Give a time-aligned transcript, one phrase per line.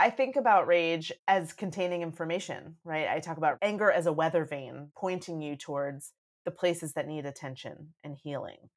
[0.00, 3.08] I think about rage as containing information, right?
[3.08, 6.12] I talk about anger as a weather vane pointing you towards
[6.44, 8.70] the places that need attention and healing.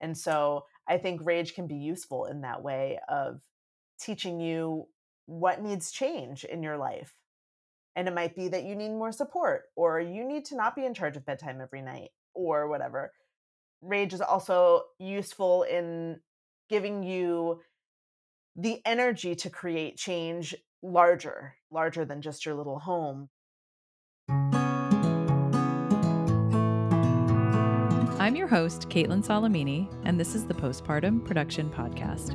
[0.00, 3.42] And so I think rage can be useful in that way of
[4.00, 4.88] teaching you
[5.26, 7.14] what needs change in your life.
[7.94, 10.86] And it might be that you need more support, or you need to not be
[10.86, 13.12] in charge of bedtime every night, or whatever.
[13.82, 16.20] Rage is also useful in
[16.68, 17.60] giving you
[18.58, 23.28] the energy to create change larger, larger than just your little home.
[28.18, 32.34] I'm your host, Kaitlin Salamini, and this is the Postpartum Production Podcast.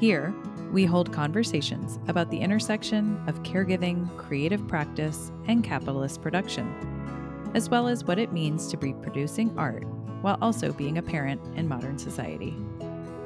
[0.00, 0.32] Here,
[0.70, 7.88] we hold conversations about the intersection of caregiving, creative practice, and capitalist production, as well
[7.88, 9.84] as what it means to be producing art
[10.22, 12.56] while also being a parent in modern society.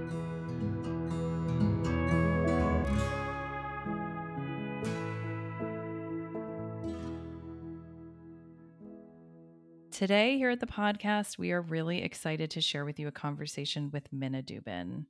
[9.92, 13.92] Today, here at the podcast, we are really excited to share with you a conversation
[13.92, 15.06] with Minna Dubin.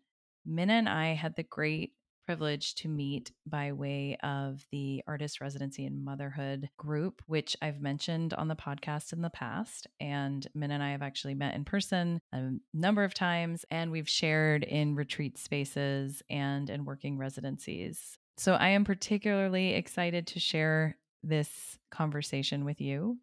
[0.45, 1.93] Minna and I had the great
[2.31, 8.33] privilege to meet by way of the Artist Residency in Motherhood group, which I've mentioned
[8.33, 9.85] on the podcast in the past.
[9.99, 14.07] And Min and I have actually met in person a number of times, and we've
[14.07, 18.17] shared in retreat spaces and in working residencies.
[18.37, 23.17] So I am particularly excited to share this conversation with you.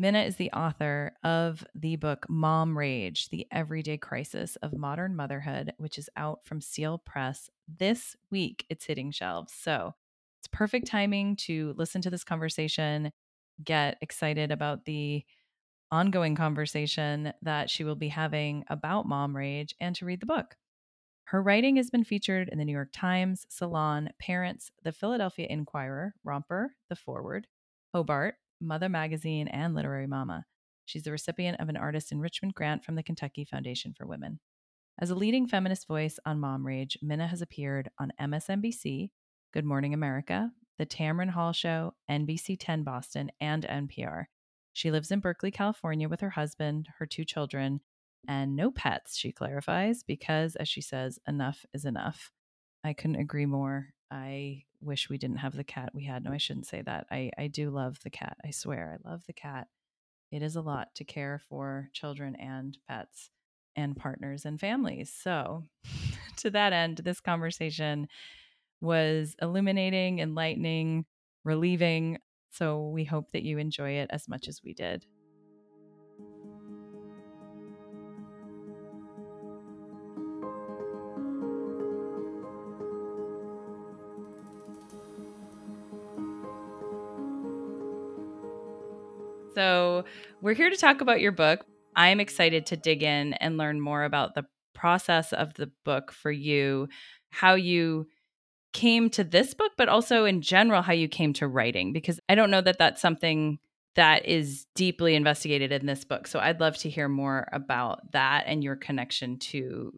[0.00, 5.74] Minna is the author of the book Mom Rage The Everyday Crisis of Modern Motherhood,
[5.76, 8.64] which is out from Seal Press this week.
[8.70, 9.52] It's hitting shelves.
[9.52, 9.94] So
[10.40, 13.12] it's perfect timing to listen to this conversation,
[13.62, 15.22] get excited about the
[15.90, 20.56] ongoing conversation that she will be having about mom rage, and to read the book.
[21.24, 26.14] Her writing has been featured in the New York Times, Salon, Parents, the Philadelphia Inquirer,
[26.24, 27.48] Romper, The Forward,
[27.92, 30.44] Hobart, MUTHA Magazine, and Literary Mama.
[30.86, 34.40] She's the recipient of an artist enrichment grant from the Kentucky Foundation for Women.
[35.00, 39.10] As a leading feminist voice on mom rage, Minna has appeared on MSNBC,
[39.52, 44.24] Good Morning America, The Tamron Hall Show, NBC 10 Boston, and NPR.
[44.72, 47.80] She lives in Berkeley, California with her husband, her two children,
[48.28, 52.30] and no pets, she clarifies, because, as she says, enough is enough.
[52.84, 53.88] I couldn't agree more.
[54.10, 56.24] I wish we didn't have the cat we had.
[56.24, 57.06] No, I shouldn't say that.
[57.10, 58.36] I, I do love the cat.
[58.44, 59.68] I swear, I love the cat.
[60.32, 63.30] It is a lot to care for children and pets
[63.76, 65.12] and partners and families.
[65.12, 65.64] So,
[66.38, 68.08] to that end, this conversation
[68.80, 71.04] was illuminating, enlightening,
[71.44, 72.18] relieving.
[72.50, 75.04] So, we hope that you enjoy it as much as we did.
[89.60, 90.06] So,
[90.40, 91.66] we're here to talk about your book.
[91.94, 96.32] I'm excited to dig in and learn more about the process of the book for
[96.32, 96.88] you,
[97.28, 98.06] how you
[98.72, 102.36] came to this book, but also in general, how you came to writing, because I
[102.36, 103.58] don't know that that's something
[103.96, 106.26] that is deeply investigated in this book.
[106.26, 109.92] So, I'd love to hear more about that and your connection to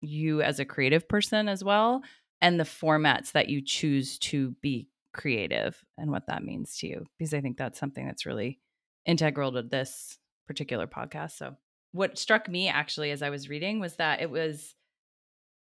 [0.00, 2.02] you as a creative person as well,
[2.40, 7.06] and the formats that you choose to be creative and what that means to you,
[7.18, 8.60] because I think that's something that's really
[9.06, 11.32] integral to this particular podcast.
[11.32, 11.56] So,
[11.92, 14.74] what struck me actually as I was reading was that it was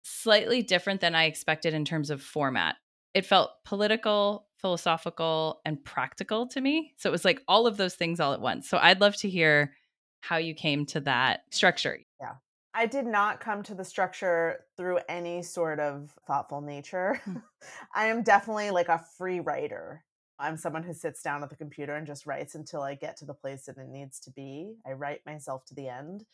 [0.03, 2.77] slightly different than I expected in terms of format.
[3.15, 6.95] It felt political, philosophical, and practical to me.
[6.97, 8.69] So, it was like all of those things all at once.
[8.69, 9.75] So, I'd love to hear
[10.21, 11.99] how you came to that structure.
[12.21, 12.35] Yeah.
[12.75, 17.21] I did not come to the structure through any sort of thoughtful nature.
[17.25, 17.37] Hmm.
[17.95, 20.05] I am definitely like a free writer.
[20.39, 23.25] I'm someone who sits down at the computer and just writes until I get to
[23.25, 24.75] the place that it needs to be.
[24.87, 26.25] I write myself to the end.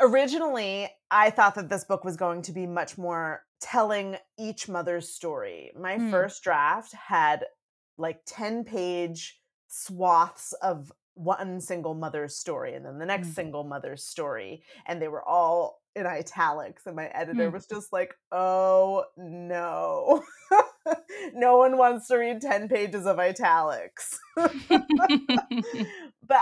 [0.00, 5.08] Originally, I thought that this book was going to be much more telling each mother's
[5.08, 5.72] story.
[5.78, 6.10] My mm.
[6.10, 7.44] first draft had
[7.96, 13.34] like 10 page swaths of one single mother's story and then the next mm.
[13.34, 14.62] single mother's story.
[14.86, 16.86] And they were all in italics.
[16.86, 17.52] And my editor mm.
[17.52, 20.24] was just like, oh no.
[21.34, 24.18] no one wants to read 10 pages of italics.
[24.36, 24.46] but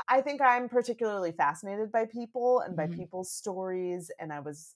[0.09, 2.99] I think I'm particularly fascinated by people and by mm-hmm.
[2.99, 4.11] people's stories.
[4.19, 4.75] And I was,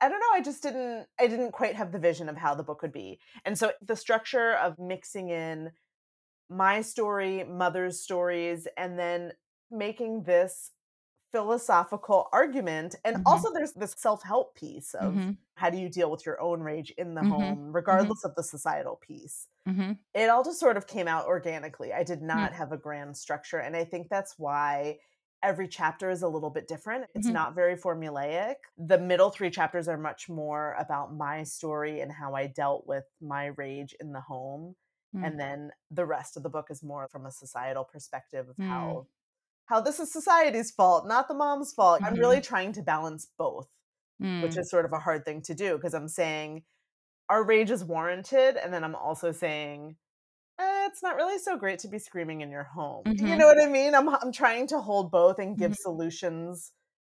[0.00, 2.62] I don't know, I just didn't, I didn't quite have the vision of how the
[2.62, 3.18] book would be.
[3.44, 5.70] And so the structure of mixing in
[6.48, 9.32] my story, mother's stories, and then
[9.70, 10.72] making this
[11.32, 12.96] philosophical argument.
[13.04, 13.24] And Mhm.
[13.26, 15.38] also, there's this self help piece of Mhm.
[15.56, 17.24] how do you deal with your own rage in the Mhm.
[17.24, 18.14] home, Mhm.
[18.14, 19.48] regardless of the societal piece.
[19.66, 20.00] Mhm.
[20.14, 21.92] It all just sort of came out organically.
[21.92, 23.58] I did not have a grand structure.
[23.60, 25.00] And I think that's why
[25.42, 27.06] every chapter is a little bit different.
[27.14, 27.32] It's Mhm.
[27.32, 28.56] not very formulaic.
[28.78, 33.06] The middle three chapters are much more about my story and how I dealt with
[33.20, 34.76] my rage in the home.
[35.14, 35.24] Mm.
[35.24, 38.66] And then the rest of the book is more from a societal perspective of Mm.
[38.68, 39.06] how
[39.70, 42.02] how this is society's fault, not the mom's fault.
[42.04, 42.42] I'm really Mhm.
[42.42, 43.68] trying to balance both,
[44.40, 44.58] which Mm.
[44.58, 46.64] is sort of a hard thing to do because I'm saying
[47.28, 49.96] our rage is warranted, and then I'm also saying
[50.58, 53.14] eh, it's not really so great to be screaming in your home.
[53.20, 53.38] You Mhm.
[53.38, 53.94] know what I mean?
[53.94, 55.76] I'm I'm trying to hold both and give Mhm.
[55.76, 56.72] solutions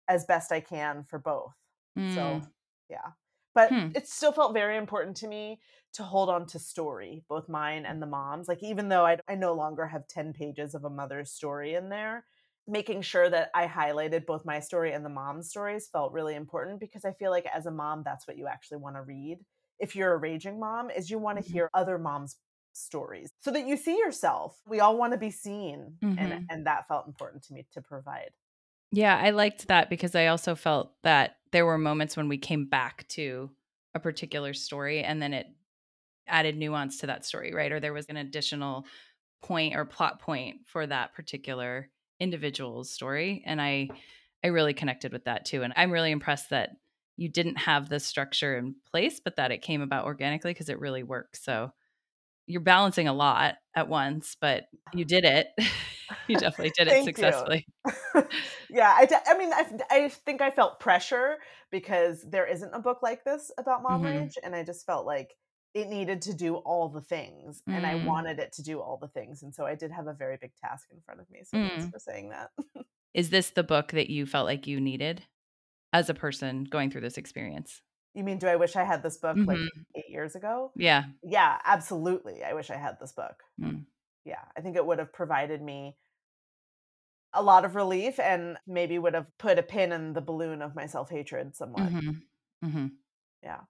[0.09, 1.55] as best I can for both.
[2.07, 2.53] So, Mm.
[2.89, 3.13] yeah.
[3.55, 3.95] But Hmm.
[3.95, 5.61] it still felt very important to me
[5.95, 8.49] to hold on to story, both mine and the mom's.
[8.49, 11.89] Like even though I I no longer have 10 pages of a mother's story in
[11.91, 12.27] there,
[12.67, 16.81] making sure that I highlighted both my story and the mom's stories felt really important
[16.81, 19.39] because I feel like as a mom that's what you actually want to read.
[19.79, 21.55] If you're a raging mom, is you want to Mhm.
[21.55, 22.37] hear other moms'
[22.73, 24.61] stories so that you see yourself.
[24.67, 26.51] We all want to be seen and Mhm.
[26.51, 28.31] and that felt important to me to provide.
[28.93, 32.67] Yeah, I liked that because I also felt that there were moments when we came
[32.67, 33.51] back to
[33.95, 35.47] a particular story and then it
[36.29, 37.73] added nuance to that story, right?
[37.73, 38.87] Or there was an additional
[39.43, 41.91] point or plot point for that particular
[42.25, 43.91] individual's story and I
[44.45, 46.71] I really connected with that too and I'm really impressed that
[47.17, 50.81] you didn't have the structure in place but that it came about organically because it
[50.81, 51.45] really works.
[51.45, 51.73] So
[52.47, 55.49] you're balancing a lot at once, but you did it.
[56.29, 57.67] you definitely did it successfully.
[58.71, 61.39] yeah, I, de- I mean, I, I think I felt pressure
[61.71, 64.05] because there isn't a book like this about mom Mhm.
[64.05, 65.37] rage, and I just felt like
[65.75, 68.07] it needed to do all the things, and I Mm.
[68.07, 70.55] wanted it to do all the things, and so I did have a very big
[70.57, 71.41] task in front of me.
[71.45, 71.91] So thanks Mm.
[71.91, 72.51] for saying that.
[73.15, 75.25] Is this the book that you felt like you needed
[75.93, 77.83] as a person going through this experience?
[78.17, 79.87] you mean, do I wish I had this book like Mhm.
[79.97, 80.71] eight years ago?
[80.77, 81.07] Yeah.
[81.25, 82.45] Yeah, absolutely.
[82.45, 83.43] I wish I had this book.
[83.61, 83.87] Mm.
[84.25, 85.97] Yeah, I think it would have provided me
[87.33, 90.77] a lot of relief and maybe would have put a pin in the balloon of
[90.77, 91.91] my self hatred somewhat.
[91.93, 92.23] Mhm.
[92.63, 92.97] Mhm.
[93.43, 93.63] Yeah.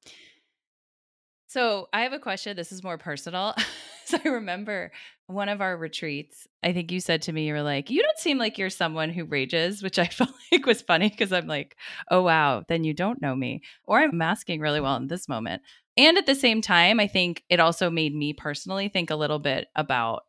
[1.55, 2.56] So I have a question.
[2.56, 3.55] This is more personal.
[4.06, 4.91] so I remember
[5.29, 6.49] one of our retreats.
[6.65, 9.09] I think you said to me, you were like, "You don't seem like you're someone
[9.11, 11.77] who rages," which I felt like was funny because I'm like,
[12.11, 15.62] "Oh wow, then you don't know me," or I'm masking really well in this moment.
[15.97, 19.39] And at the same time, I think it also made me personally think a little
[19.39, 20.25] bit about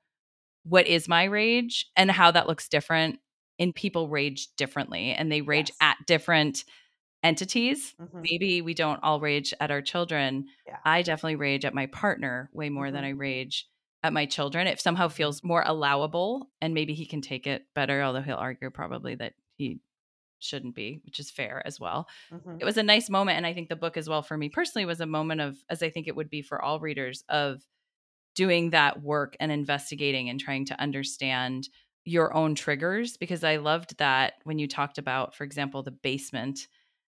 [0.64, 3.18] what is my rage and how that looks different
[3.58, 5.78] in people rage differently and they rage Yes.
[5.82, 6.66] at different
[7.26, 7.96] entities.
[8.00, 8.22] Mhm.
[8.30, 10.48] Maybe we don't all rage at our children.
[10.68, 10.78] Yeah.
[10.86, 13.08] I definitely rage at my partner way more than Mhm.
[13.08, 13.68] I rage
[14.04, 14.68] at my children.
[14.68, 18.70] It somehow feels more allowable and maybe he can take it better, although he'll argue
[18.70, 19.80] probably that he
[20.40, 22.08] shouldn't be, which is fair as well.
[22.32, 22.58] Mhm.
[22.62, 23.38] It was a nice moment.
[23.38, 25.82] And I think the book as well for me personally was a moment of, as
[25.84, 27.64] I think it would be for all readers, of
[28.36, 31.70] doing that work and investigating and trying to understand
[32.04, 36.68] your own triggers because I loved that when you talked about, for example, the basement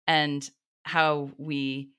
[0.08, 0.50] and
[0.84, 1.92] how we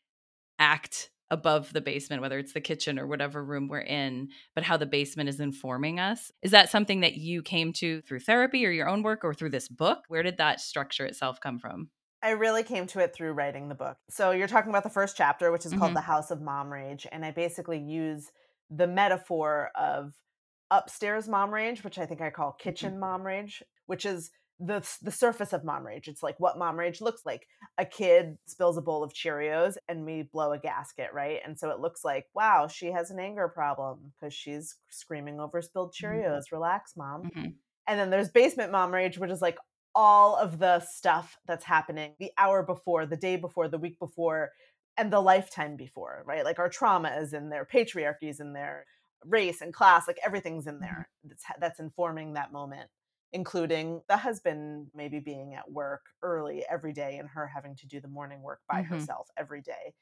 [0.58, 4.76] act above the basement, whether it's the kitchen or whatever room we're in, but how
[4.76, 6.30] the basement is informing us.
[6.42, 9.50] Is that something that you came to through therapy or your own work or through
[9.50, 10.04] this book?
[10.08, 11.90] Where did that structure itself come from?
[12.22, 13.96] I really came to it through writing the book.
[14.10, 15.94] So you're talking about the first chapter, which is called Mhm.
[15.94, 17.06] The House of Mom Rage.
[17.10, 18.30] And I basically use
[18.70, 20.14] the metaphor of
[20.70, 24.30] upstairs mom rage, which I think I call kitchen mom rage, which is
[24.60, 26.08] the the surface of mom rage.
[26.08, 27.48] It's like what mom rage looks like.
[27.78, 31.40] A kid spills a bowl of Cheerios and we blow a gasket, right?
[31.44, 35.60] And so it looks like, wow, she has an anger problem because she's screaming over
[35.60, 36.00] spilled Mhm.
[36.00, 36.52] Cheerios.
[36.52, 37.24] Relax, mom.
[37.24, 37.58] Mhm.
[37.86, 39.58] And then there's basement mom rage, which is like
[39.94, 44.52] all of the stuff that's happening the hour before, the day before, the week before,
[44.96, 46.44] and the lifetime before, right?
[46.44, 48.86] Like our trauma is in there, patriarchy is in there,
[49.24, 50.80] race and class, like everything's in Mhm.
[50.80, 52.90] there that's, that's informing that moment,
[53.34, 58.00] including the husband maybe being at work early every day and her having to do
[58.00, 58.82] the morning work by Mhm.
[58.82, 59.94] herself every day.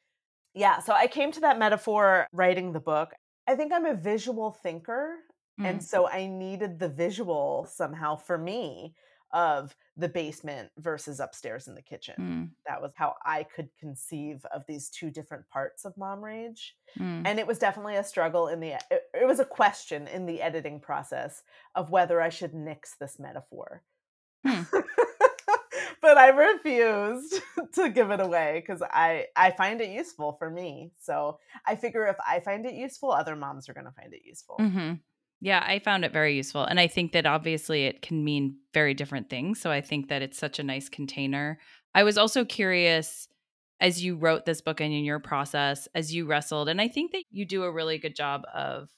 [0.55, 3.15] Yeah, so I came to that metaphor writing the book.
[3.47, 5.17] I think I'm a visual thinker.
[5.65, 5.83] And Mm.
[5.83, 8.97] so I needed the visual somehow for me
[9.33, 12.15] of the basement versus upstairs in the kitchen.
[12.19, 12.51] Mm.
[12.67, 16.77] That was how I could conceive of these two different parts of mom rage.
[16.99, 17.23] Mm.
[17.25, 20.43] And it was definitely a struggle in the it, it was a question in the
[20.43, 21.43] editing process
[21.75, 23.83] of whether I should nix this metaphor.
[24.45, 24.63] Hmm.
[26.03, 27.41] but I refused
[27.75, 30.93] to give it away cuz I I find it useful for me.
[31.01, 34.23] So I figure if I find it useful, other moms are going to find it
[34.25, 34.57] useful.
[34.57, 34.95] hmm
[35.45, 36.65] Yeah, I found it very useful.
[36.65, 39.61] And I think that obviously it can mean very different things.
[39.61, 41.59] So I think that it's such a nice container.
[41.97, 43.27] I was also curious
[43.81, 47.11] as you wrote this book and in your process, as you wrestled, and I think
[47.11, 48.89] that you do a really good job of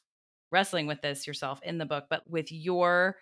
[0.52, 3.16] wrestling with this yourself in the book, but with your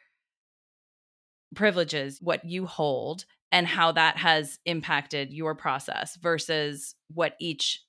[1.54, 7.84] privileges, what you hold, and how that has impacted your process versus what each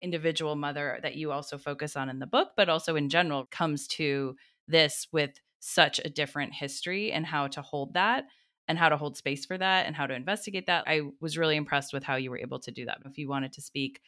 [0.00, 3.88] individual mother that you also focus on in the book, but also in general comes
[3.88, 4.36] to
[4.68, 8.24] this with such a different history and how to hold that
[8.68, 10.84] and how to hold space for that and how to investigate that.
[10.86, 12.98] I was really impressed with how you were able to do that.
[13.04, 14.00] If you wanted to speak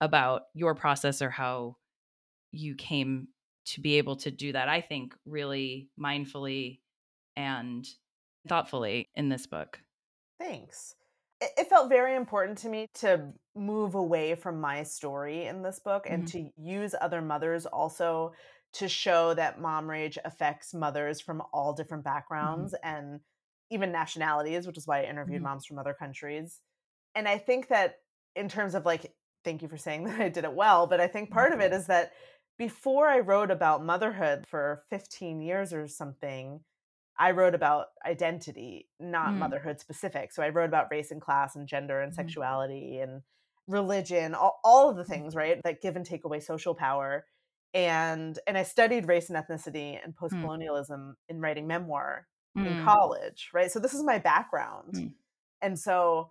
[0.00, 1.76] about your process or how
[2.52, 3.28] you came
[3.66, 6.80] to be able to do that, I think really mindfully
[7.36, 7.86] and
[8.48, 9.80] thoughtfully in this book.
[10.38, 10.94] Thanks.
[11.40, 16.06] It, felt very important to me to move away from my story in this book
[16.08, 16.46] and mm-hmm.
[16.46, 18.32] to use other mothers also
[18.78, 22.14] to show that mom rage affects mothers from all different mm-hmm.
[22.14, 22.96] backgrounds mm-hmm.
[22.96, 23.20] and
[23.70, 25.50] even nationalities, which is why I interviewed mm-hmm.
[25.50, 26.60] moms from other countries.
[27.14, 27.96] And I think that
[28.36, 29.12] in terms of like,
[29.44, 31.72] thank you for saying that I did it well, but I think part of it
[31.72, 31.80] mm-hmm.
[31.80, 32.12] is that
[32.58, 36.60] before I wrote about motherhood for 15 years or something,
[37.18, 39.38] I wrote about identity, not mm.
[39.38, 40.32] motherhood specific.
[40.32, 42.16] So I wrote about race and class and gender and mm.
[42.16, 43.22] sexuality and
[43.66, 47.26] religion, all, all of the things, right, that give and take away social power.
[47.74, 51.14] And and I studied race and ethnicity and post colonialism mm.
[51.34, 52.84] in writing memoir in mm.
[52.84, 53.70] college, right?
[53.70, 54.94] So this is my background.
[54.94, 55.12] Mm.
[55.60, 56.30] And so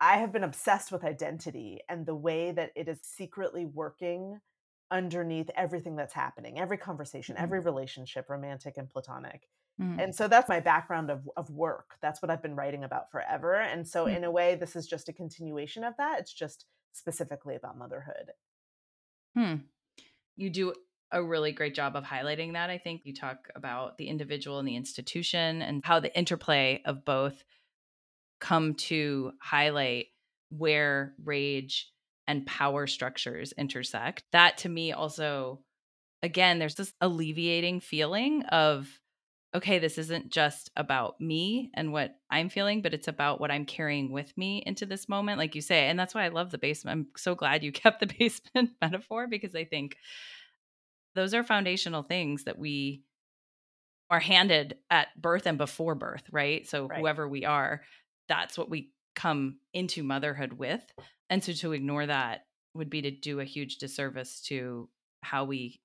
[0.00, 4.40] I have been obsessed with identity and the way that it is secretly working
[4.90, 7.42] underneath everything that's happening, every conversation, mm.
[7.42, 9.48] every relationship, romantic and platonic.
[9.80, 10.02] Mm.
[10.02, 11.96] And so that's my background of, of work.
[12.02, 13.54] That's what I've been writing about forever.
[13.54, 14.16] And so, mm.
[14.16, 16.20] in a way, this is just a continuation of that.
[16.20, 18.32] It's just specifically about motherhood.
[19.36, 19.54] Hmm.
[20.36, 20.74] You do
[21.12, 22.70] a really great job of highlighting that.
[22.70, 27.04] I think you talk about the individual and the institution and how the interplay of
[27.04, 27.42] both
[28.40, 30.06] come to highlight
[30.50, 31.90] where rage
[32.26, 34.24] and power structures intersect.
[34.32, 35.60] That to me also,
[36.22, 38.88] again, there's this alleviating feeling of,
[39.54, 43.64] okay, this isn't just about me and what I'm feeling, but it's about what I'm
[43.64, 45.88] carrying with me into this moment, like you say.
[45.88, 46.98] And that's why I love the basement.
[46.98, 49.96] I'm so glad you kept the basement metaphor because I think
[51.14, 53.02] those are foundational things that we
[54.08, 56.68] are handed at birth and before birth, right?
[56.68, 56.98] So right.
[56.98, 57.82] whoever we are,
[58.28, 60.82] that's what we come into motherhood with.
[61.28, 64.88] And so to ignore that would be to do a huge disservice to
[65.22, 65.80] how we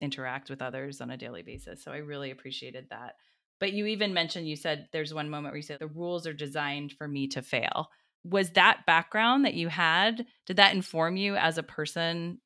[0.00, 1.82] interact with others on a daily basis.
[1.82, 3.14] So I really appreciated that.
[3.58, 6.34] But you even mentioned, you said there's one moment where you said the rules are
[6.34, 7.88] designed for me to fail.
[8.24, 12.38] Was that background that you had, did that inform you as a person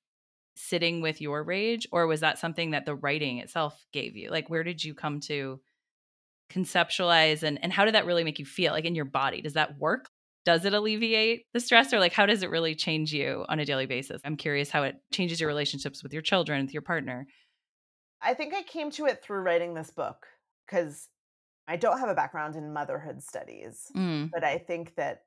[0.56, 4.50] sitting with your rage or was that something that the writing itself gave you like
[4.50, 5.60] where did you come to
[6.52, 9.54] conceptualize and and how did that really make you feel like in your body does
[9.54, 10.10] that work
[10.44, 13.64] does it alleviate the stress or like how does it really change you on a
[13.64, 17.26] daily basis i'm curious how it changes your relationships with your children with your partner
[18.22, 20.26] i think i came to it through writing this book
[20.66, 21.08] because
[21.68, 24.30] i don't have a background in motherhood studies mm.
[24.30, 25.22] but i think that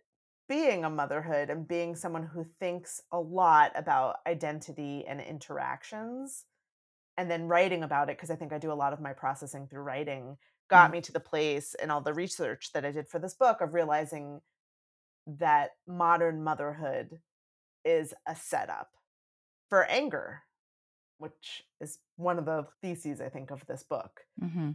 [0.50, 6.46] being a motherhood and being someone who thinks a lot about identity and interactions
[7.18, 9.68] and then writing about it because I think I do a lot of my processing
[9.68, 10.38] through writing
[10.70, 10.94] got mm.
[10.94, 13.74] me to the place and all the research that I did for this book of
[13.74, 14.42] realizing
[15.26, 17.20] that modern motherhood
[17.86, 18.90] is a setup
[19.70, 20.44] for anger
[21.18, 24.22] which is one of the theses I think of this book.
[24.42, 24.72] Mm-hmm.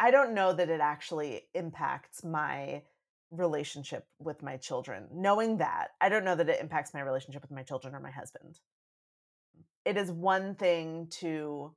[0.00, 2.82] I don't know that it actually impacts my
[3.30, 5.06] relationship with my children.
[5.12, 8.10] Knowing that, I don't know that it impacts my relationship with my children or my
[8.10, 8.58] husband.
[9.84, 11.74] It is one thing to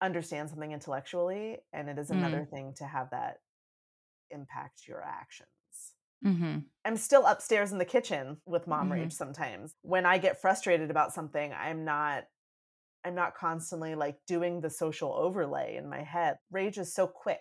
[0.00, 2.50] understand something intellectually, and it is another mm.
[2.50, 3.38] thing to have that
[4.30, 5.48] impact your actions.
[6.24, 6.58] Mm-hmm.
[6.84, 8.92] I'm still upstairs in the kitchen with mom mm-hmm.
[8.92, 9.74] rage sometimes.
[9.82, 12.24] When I get frustrated about something, I'm not
[13.04, 16.36] I'm not constantly like doing the social overlay in my head.
[16.50, 17.40] Rage is so quick.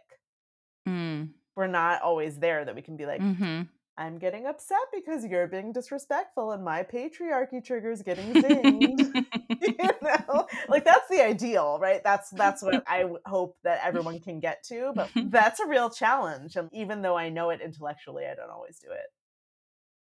[0.88, 3.62] Mm we're not always there that we can be like mm-hmm.
[3.98, 9.26] i'm getting upset because you're being disrespectful and my patriarchy triggers getting zinged
[9.62, 14.40] you know like that's the ideal right that's that's what i hope that everyone can
[14.40, 18.36] get to but that's a real challenge and even though i know it intellectually i
[18.36, 19.08] don't always do it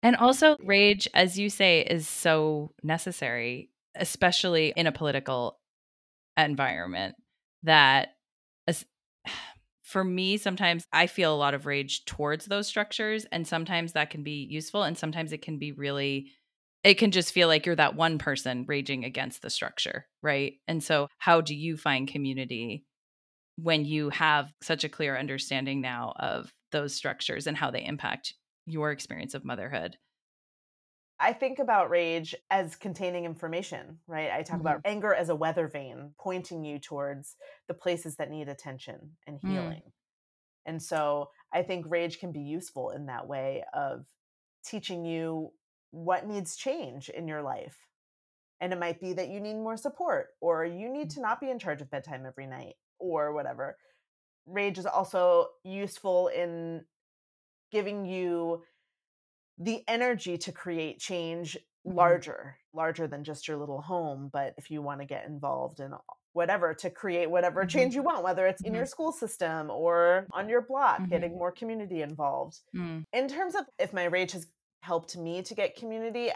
[0.03, 5.59] and also rage as you say is so necessary especially in a political
[6.37, 7.17] environment
[7.63, 8.17] that
[9.83, 13.27] for me, sometimes I feel a lot of rage towards those structures.
[13.31, 14.83] And sometimes that can be useful.
[14.83, 16.33] And sometimes it can be really,
[16.85, 20.07] it can just feel like you're that one person raging against the structure.
[20.23, 20.55] Right.
[20.67, 22.85] And so, how do you find community
[23.57, 28.35] when you have such a clear understanding now of those structures and how they impact
[28.67, 29.97] your experience of motherhood?
[31.19, 34.31] I think about rage as containing information, right?
[34.31, 34.67] I talk mm-hmm.
[34.67, 37.37] about anger as a weather vane pointing you towards
[37.69, 39.51] the places that need attention and mm.
[39.51, 39.83] healing.
[39.87, 39.93] Mm.
[40.67, 44.05] And so I think rage can be useful in that way of
[44.65, 45.53] teaching you
[45.91, 47.79] what needs change in your life.
[48.61, 51.51] And it might be that you need more support or you need to not be
[51.51, 53.77] in charge of bedtime every night or whatever.
[54.47, 56.85] Rage is also useful in
[57.73, 58.63] giving you
[59.59, 61.97] the energy to create change mm-hmm.
[61.97, 64.31] larger, larger than just your little home.
[64.33, 65.93] But if you want to get involved in
[66.33, 67.69] whatever to create whatever mm-hmm.
[67.69, 68.69] change you want, whether it's mm-hmm.
[68.69, 71.11] in your school system or on your block, mm-hmm.
[71.11, 72.61] getting more community involved.
[72.75, 73.05] Mm.
[73.13, 74.47] In terms of if my rage has
[74.83, 76.31] helped me to get community,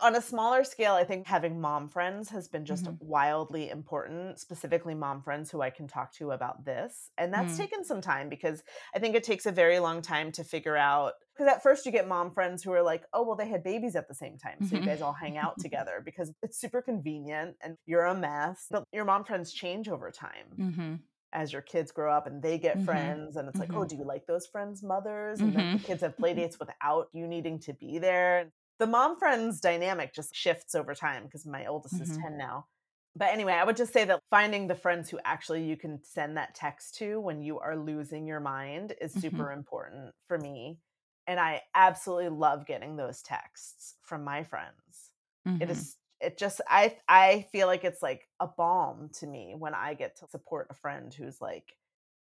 [0.00, 3.04] on a smaller scale, I think having mom friends has been just mm-hmm.
[3.06, 7.10] wildly important, specifically mom friends who I can talk to about this.
[7.18, 7.58] And that's mm.
[7.58, 8.62] taken some time because
[8.94, 11.12] I think it takes a very long time to figure out.
[11.42, 13.96] Because at first you get mom friends who are like, oh, well, they had babies
[13.96, 14.56] at the same time.
[14.60, 14.76] So mm-hmm.
[14.76, 18.66] you guys all hang out together because it's super convenient and you're a mess.
[18.70, 20.46] But your mom friends change over time.
[20.58, 20.94] Mm-hmm
[21.34, 22.84] as your kids grow up and they get mm-hmm.
[22.84, 23.86] friends and it's like oh mm-hmm.
[23.86, 25.86] do you like those friends mothers and then the mm-hmm.
[25.86, 30.34] kids have play dates without you needing to be there the mom friends dynamic just
[30.34, 32.02] shifts over time because my oldest mm-hmm.
[32.10, 32.66] is 10 now.
[33.14, 36.36] But anyway, I would just say that finding the friends who actually you can send
[36.36, 39.58] that text to when you are losing your mind is super mm-hmm.
[39.58, 40.78] important for me.
[41.26, 45.10] And I absolutely love getting those texts from my friends.
[45.46, 45.62] Mm-hmm.
[45.62, 49.74] It is it just I I feel like it's like a balm to me when
[49.74, 51.74] I get to support a friend who's like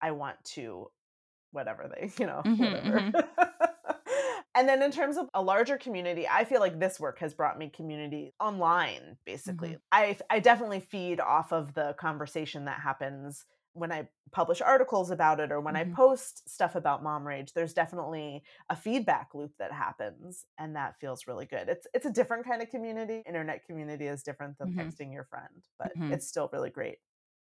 [0.00, 0.90] I want to
[1.52, 3.00] whatever they, you know, mm-hmm, whatever.
[3.00, 3.20] Mm-hmm.
[4.56, 7.58] And then in terms of a larger community, I feel like this work has brought
[7.58, 9.68] me community online basically.
[9.68, 9.76] Mm-hmm.
[9.92, 13.44] I I definitely feed off of the conversation that happens
[13.76, 15.92] when I publish articles about it or when mm-hmm.
[15.92, 20.98] I post stuff about mom rage, there's definitely a feedback loop that happens and that
[21.00, 21.68] feels really good.
[21.68, 23.22] It's it's a different kind of community.
[23.26, 24.80] Internet community is different than mm-hmm.
[24.80, 26.12] texting your friend, but mm-hmm.
[26.12, 26.98] it's still really great.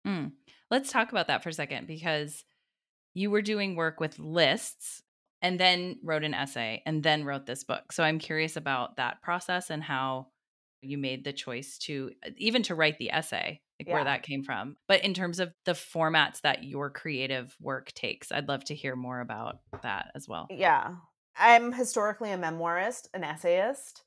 [0.07, 0.33] Mm.
[0.71, 2.45] Let's talk about that for a second because
[3.15, 5.03] you were doing work with lists
[5.43, 7.93] and then wrote an essay and then wrote this book.
[7.93, 10.29] So I'm curious about that process and how
[10.83, 13.95] you made the choice to even to write the essay, like yeah.
[13.95, 14.77] where that came from.
[14.87, 18.95] But in terms of the formats that your creative work takes, I'd love to hear
[18.95, 20.47] more about that as well.
[20.51, 20.97] Yeah.
[21.39, 24.03] I'm historically a memoirist, an essayist,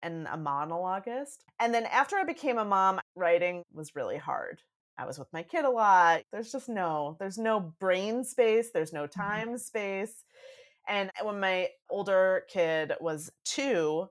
[0.00, 1.38] and a monologuist.
[1.58, 4.62] And then after I became a mom, writing was really hard.
[4.96, 6.22] I was with my kid a lot.
[6.32, 9.20] There's just no, there's no brain space, there's no mm-hmm.
[9.20, 10.22] time space.
[10.88, 14.06] And when my older kid was two,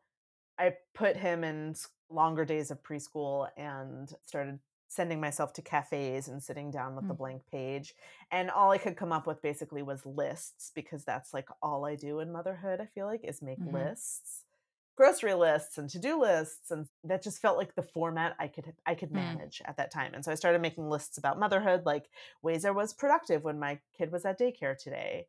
[0.60, 1.76] I put him in
[2.10, 4.60] longer days of preschool and started
[4.96, 7.10] sending myself to cafes and sitting down with mm.
[7.10, 7.94] the blank page.
[8.32, 11.96] And all I could come up with basically was lists because that's like all I
[11.96, 13.76] do in motherhood, I feel like, is make mm-hmm.
[13.76, 14.44] lists.
[14.96, 18.96] Grocery lists and to-do lists and that just felt like the format I could I
[18.96, 19.16] could mm.
[19.16, 19.70] manage mm.
[19.70, 20.14] at that time.
[20.14, 22.10] And so I started making lists about motherhood like
[22.42, 25.28] ways I was productive when my kid was at daycare today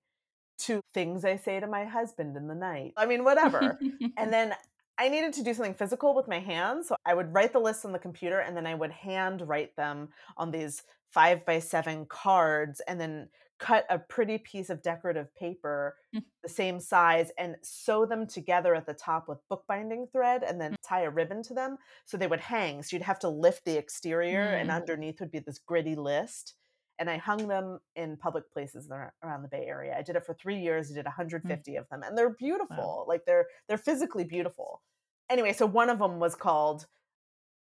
[0.59, 2.95] to things I say to my husband in the night.
[2.97, 3.79] I mean, whatever.
[4.17, 4.55] and then
[4.99, 6.89] I needed to do something physical with my hands.
[6.89, 9.77] So I would write the lists on the computer and then I would hand write
[9.77, 13.29] them on these five by seven cards and then
[13.59, 16.23] cut a pretty piece of decorative paper mm.
[16.43, 20.73] the same size and sew them together at the top with bookbinding thread and then
[20.73, 20.77] mm.
[20.83, 22.83] tie a ribbon to them so they would hang.
[22.83, 24.61] So you'd have to lift the exterior mm.
[24.61, 26.55] and underneath would be this gritty list
[26.99, 29.95] and I hung them in public places around the Bay Area.
[29.97, 30.91] I did it for three years.
[30.91, 31.79] I did 150 mm.
[31.79, 32.77] of them, and they're beautiful.
[32.77, 33.05] Wow.
[33.07, 34.83] Like they're they're physically beautiful.
[35.29, 36.87] Anyway, so one of them was called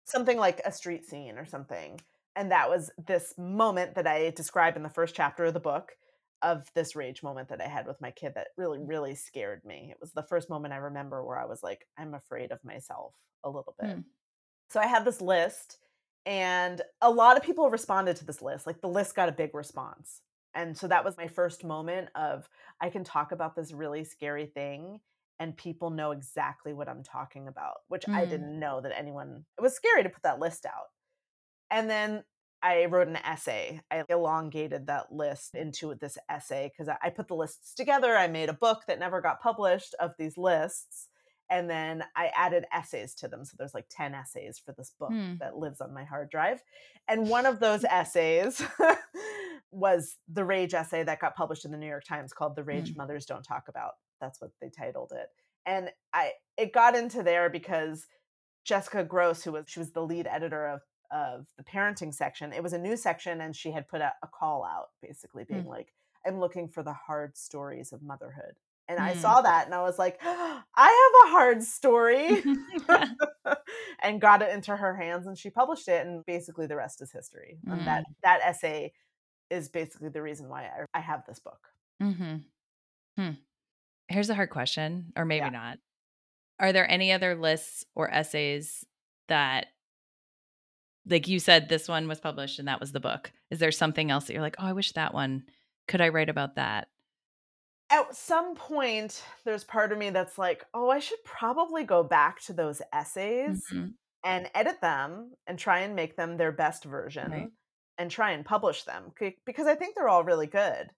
[0.05, 1.99] something like a street scene or something,
[2.35, 5.93] and that was this moment that I describe in the first chapter of the book
[6.41, 8.87] of this rage moment that I had with my kid that really mm.
[8.87, 9.89] really scared me.
[9.91, 13.13] It was the first moment I remember where I was like, I'm afraid of myself
[13.43, 13.97] a little bit.
[13.97, 14.03] Mm.
[14.69, 15.77] So I had this list
[16.25, 18.65] and a lot of people responded to this list.
[18.65, 20.21] Like the list got a big response.
[20.55, 22.47] And so that was my first moment of
[22.79, 24.99] I can talk about this really scary thing
[25.39, 28.13] and people know exactly what I'm talking about, which mm.
[28.13, 30.91] I didn't know that anyone it was scary to put that list out.
[31.71, 32.23] And then
[32.61, 33.81] I wrote an essay.
[33.91, 38.15] I elongated that list into this essay because I put the lists together.
[38.15, 41.09] I made a book that never got published of these lists
[41.49, 43.45] and then I added essays to them.
[43.45, 45.35] So there's like 10 essays for this book hmm.
[45.39, 46.61] that lives on my hard drive.
[47.07, 48.61] And one of those essays
[49.71, 52.91] was the rage essay that got published in the New York Times called The Rage
[52.91, 52.97] hmm.
[52.97, 53.93] Mothers Don't Talk About.
[54.21, 55.27] That's what they titled it.
[55.65, 58.07] And I it got into there because
[58.65, 60.81] Jessica Gross, who was she was the lead editor of
[61.13, 62.51] of the parenting section.
[62.51, 65.65] It was a new section, and she had put a, a call out basically being
[65.65, 65.69] Mm.
[65.69, 65.93] like,
[66.25, 68.55] I'm looking for the hard stories of motherhood.
[68.87, 69.13] And I Mm.
[69.13, 72.49] saw that and I was like, I have a hard story
[74.01, 77.11] and got it into her hands and she published it and basically the rest is
[77.11, 77.61] history.
[77.69, 78.93] And that that essay
[79.49, 81.69] is basically the reason why I, I have this book.
[81.99, 82.37] hmm
[83.17, 83.31] Hmm.
[84.09, 85.51] Here's a hard question, or maybe Yeah.
[85.51, 85.79] not.
[86.59, 88.85] Are there any other lists or essays
[89.29, 89.67] that,
[91.05, 93.31] like you said, this one was published and that was the book?
[93.49, 95.45] Is there something else that you're like, oh, I wish that one,
[95.87, 96.87] could I write about that?
[97.93, 102.41] At some point, there's part of me that's like, oh, I should probably go back
[102.41, 103.93] to those essays Mhm.
[104.23, 107.53] and edit them and try and make them their best version
[107.99, 109.13] and try and publish them
[109.45, 110.89] because I think they're all really good.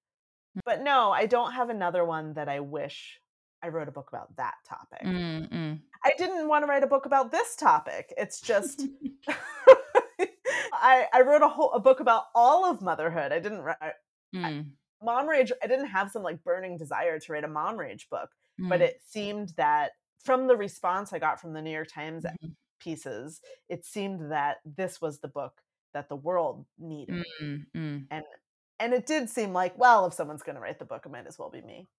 [0.63, 3.19] But no, I don't have another one that I wish
[3.61, 5.01] I wrote a book about that topic.
[5.03, 5.81] Mm, mm.
[6.01, 8.13] I didn't want to write a book about this topic.
[8.15, 8.83] It's just
[10.71, 13.33] I I wrote a whole a book about all of motherhood.
[13.33, 13.95] I didn't write
[14.33, 15.51] Mm, mom rage.
[15.63, 18.31] I didn't have some like burning desire to write a mom rage book,
[18.69, 19.91] but mm, it seemed that
[20.23, 24.57] from the response I got from the New York Times mhm, pieces, it seemed that
[24.65, 25.61] this was the book
[25.93, 27.25] that the world needed.
[27.41, 28.07] mm, mm.
[28.11, 28.25] And
[28.79, 31.27] and it did seem like, well, if someone's going to write the book, it might
[31.27, 31.89] as well be me.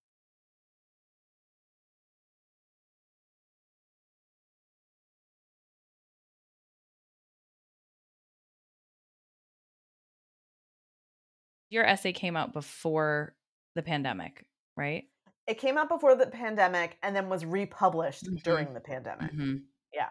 [11.70, 13.34] Your essay came out before
[13.74, 15.04] the pandemic, right?
[15.46, 18.42] It came out before the pandemic and then was republished Mhm.
[18.42, 19.32] during the pandemic.
[19.32, 19.64] Mhm.
[19.92, 20.10] Yeah.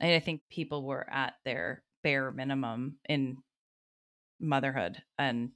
[0.00, 3.42] And I think people were at their bare minimum in
[4.40, 5.52] motherhood and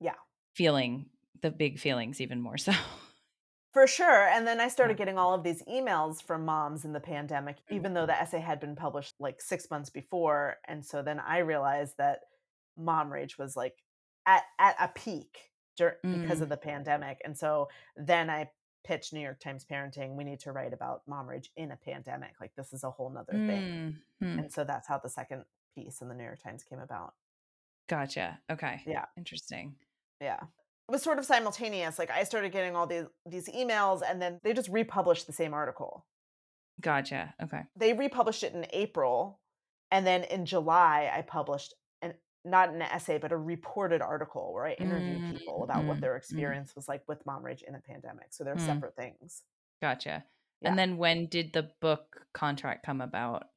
[0.00, 0.16] Yeah.
[0.54, 1.10] feeling
[1.40, 2.72] the big feelings even more so.
[3.72, 4.26] For sure.
[4.28, 7.94] And then I started getting all of these emails from moms in the pandemic, even
[7.94, 10.56] though the essay had been published like six months before.
[10.66, 12.20] And so then I realized that
[12.76, 13.74] mom rage was like
[14.28, 16.50] at, at a peak dur- because of Mm.
[16.50, 17.20] the pandemic.
[17.24, 18.50] And so then I
[18.84, 22.34] pitched New York Times Parenting, we need to write about mom rage in a pandemic.
[22.40, 23.96] Like this is a whole nother thing.
[24.22, 24.38] Mhm.
[24.38, 27.14] And so that's how the second piece in the New York Times came about.
[27.88, 28.40] Gotcha.
[28.50, 28.82] Okay.
[28.86, 29.06] Yeah.
[29.16, 29.74] Interesting.
[30.20, 30.40] Yeah.
[30.42, 31.98] It was sort of simultaneous.
[31.98, 35.52] Like I started getting all these these emails and then they just republished the same
[35.54, 36.06] article.
[36.80, 37.34] Gotcha.
[37.42, 37.62] Okay.
[37.76, 39.40] They republished it in April
[39.90, 41.74] and then in July I published
[42.50, 46.14] not an essay but a reported article where I interviewed people about what Mm, their
[46.14, 46.16] mm.
[46.18, 48.28] experience was like with mom rage in the pandemic.
[48.32, 48.60] So they're Mm.
[48.60, 49.44] separate things.
[49.80, 50.24] Gotcha.
[50.60, 50.70] Yeah.
[50.70, 53.50] And then when did the book contract come about?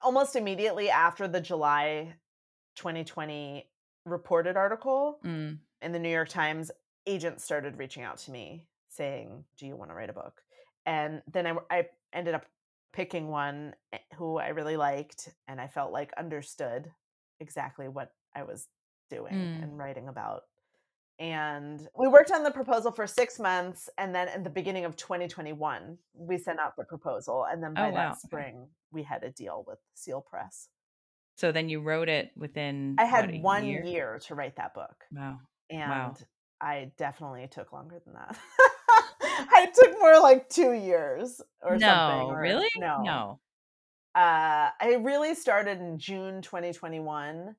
[0.00, 2.14] Almost immediately after the July
[2.76, 3.68] 2020
[4.04, 5.58] reported article Mm.
[5.82, 6.70] in the New York Times,
[7.06, 10.44] agents started reaching out to me saying, "Do you want to write a book?"
[10.86, 12.46] And then I, I ended up
[12.92, 16.92] picking one eh, who I really liked and I felt like understood
[17.40, 18.66] exactly what I was
[19.10, 19.62] doing Mm.
[19.62, 20.42] and writing about.
[21.18, 24.96] And we worked on the proposal for six months, and then in the beginning of
[24.96, 28.10] 2021, we sent out the proposal, and then Oh, by wow.
[28.10, 30.68] that spring, we had a deal with Seal Press.
[31.36, 33.84] So then you wrote it within I what, had a one year?
[33.84, 35.04] year to write that book.
[35.12, 35.40] Wow.
[35.70, 36.16] and
[36.60, 38.36] I definitely took longer than that.
[39.20, 41.80] I took more like two years or something.
[41.80, 42.68] No, or- really?
[42.76, 43.02] No.
[43.02, 43.40] No.
[44.18, 47.54] Uh, I really started in June 2021,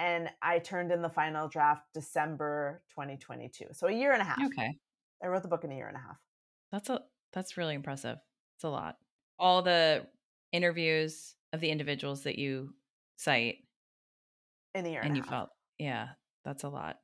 [0.00, 3.66] and I turned in the final draft December 2022.
[3.70, 4.40] So a year and a half.
[4.44, 4.74] Okay.
[5.22, 6.16] I wrote the book in a year and a half.
[6.72, 8.18] That's a that's really impressive.
[8.56, 8.96] It's a lot.
[9.38, 10.04] All the
[10.50, 12.74] interviews of the individuals that you
[13.16, 13.58] cite
[14.74, 15.30] In a year and and, you half.
[15.30, 16.08] felt yeah,
[16.44, 16.96] that's a lot.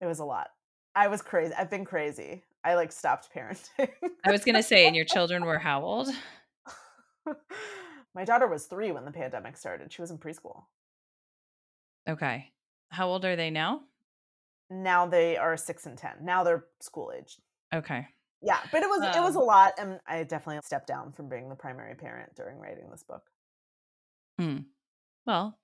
[0.00, 0.48] It was a lot.
[0.94, 1.52] I was crazy.
[1.52, 2.44] I've been crazy.
[2.64, 3.90] I like stopped parenting.
[4.24, 6.08] I was going to say and your children were how old?
[8.14, 9.92] My daughter was three when the pandemic started.
[9.92, 10.64] She was in preschool.
[12.08, 12.52] Okay.
[12.90, 13.80] How old are they now?
[14.70, 16.12] Now they are six and ten.
[16.22, 17.40] Now they're school aged.
[17.74, 18.06] Okay.
[18.40, 21.28] Yeah, but it was it was a Um, lot, and I definitely stepped down from
[21.28, 23.22] being the primary parent during writing this book.
[24.38, 24.58] Hmm.
[25.26, 25.58] Well,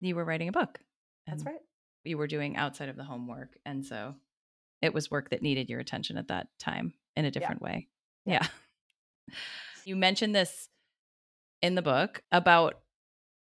[0.00, 0.80] you were writing a book.
[1.26, 1.60] That's right.
[2.04, 4.14] You were doing outside of the homework and so
[4.80, 7.88] it was work that needed your attention at that time in a different way.
[8.24, 8.40] Yeah.
[8.42, 9.34] Yeah.
[9.84, 10.68] You mentioned this
[11.62, 12.80] in the book about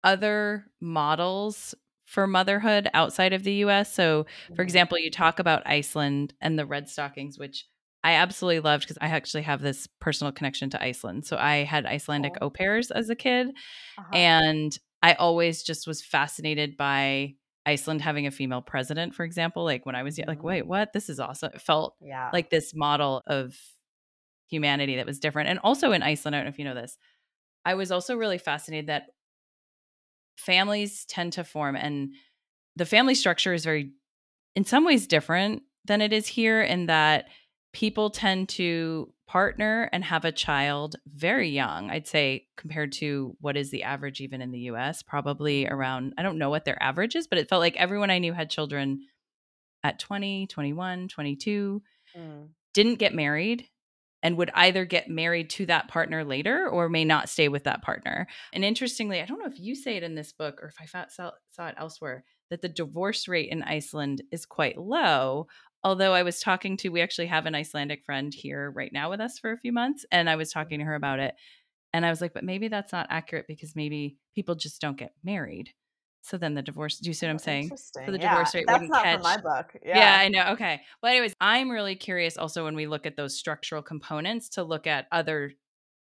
[0.04, 3.94] other models for motherhood outside of the US.
[3.94, 4.64] So, for Mhm.
[4.64, 7.66] example, you talk about Iceland and the red stockings, which
[8.04, 11.26] I absolutely loved because I actually have this personal connection to Iceland.
[11.26, 12.42] So, I had Icelandic Oh.
[12.42, 13.50] au pairs as a kid,
[13.98, 14.18] Uh-huh.
[14.18, 19.64] and I always just was fascinated by Iceland having a female president, for example.
[19.66, 20.44] Like when I was young, like, Mhm.
[20.44, 20.94] wait, what?
[20.94, 21.52] This is awesome.
[21.54, 23.58] It felt yeah, like this model of
[24.50, 25.50] humanity that was different.
[25.50, 26.98] And also in Iceland, I don't know if you know this,
[27.66, 29.08] I was also really fascinated that
[30.38, 32.14] families tend to form and
[32.76, 33.92] the family structure is very
[34.56, 37.26] in some ways different than it is here in that
[37.74, 43.58] people tend to partner and have a child very young i'd say compared to what
[43.58, 47.16] is the average even in the us probably around i don't know what their average
[47.16, 49.02] is but it felt like everyone i knew had children
[49.84, 51.82] at 20 21 22
[52.18, 52.48] mm.
[52.74, 53.68] didn't get married
[54.24, 57.84] and would either get married to that partner later or may not stay with that
[57.84, 58.28] partner.
[58.52, 60.86] And interestingly, I don't know if you say it in this book or if I
[61.08, 61.32] saw,
[61.68, 65.48] it elsewhere, that the divorce rate in Iceland is quite low.
[65.84, 69.22] Although I was talking to, we actually have an Icelandic friend here right now with
[69.22, 71.36] us for a few months, and I was talking to her about it.
[71.94, 75.14] And I was like, but maybe that's not accurate because maybe people just don't get
[75.24, 75.70] married.
[76.28, 77.72] So then the divorce, do you see what I'm oh, saying?
[77.78, 79.24] So the divorce rate that's wouldn't not catch.
[79.24, 79.78] my book.
[79.82, 79.98] Yeah.
[79.98, 80.52] yeah, I know.
[80.54, 80.82] Okay.
[81.02, 84.88] But anyways, I'm really curious also when we look at those structural components to look
[84.88, 85.54] at other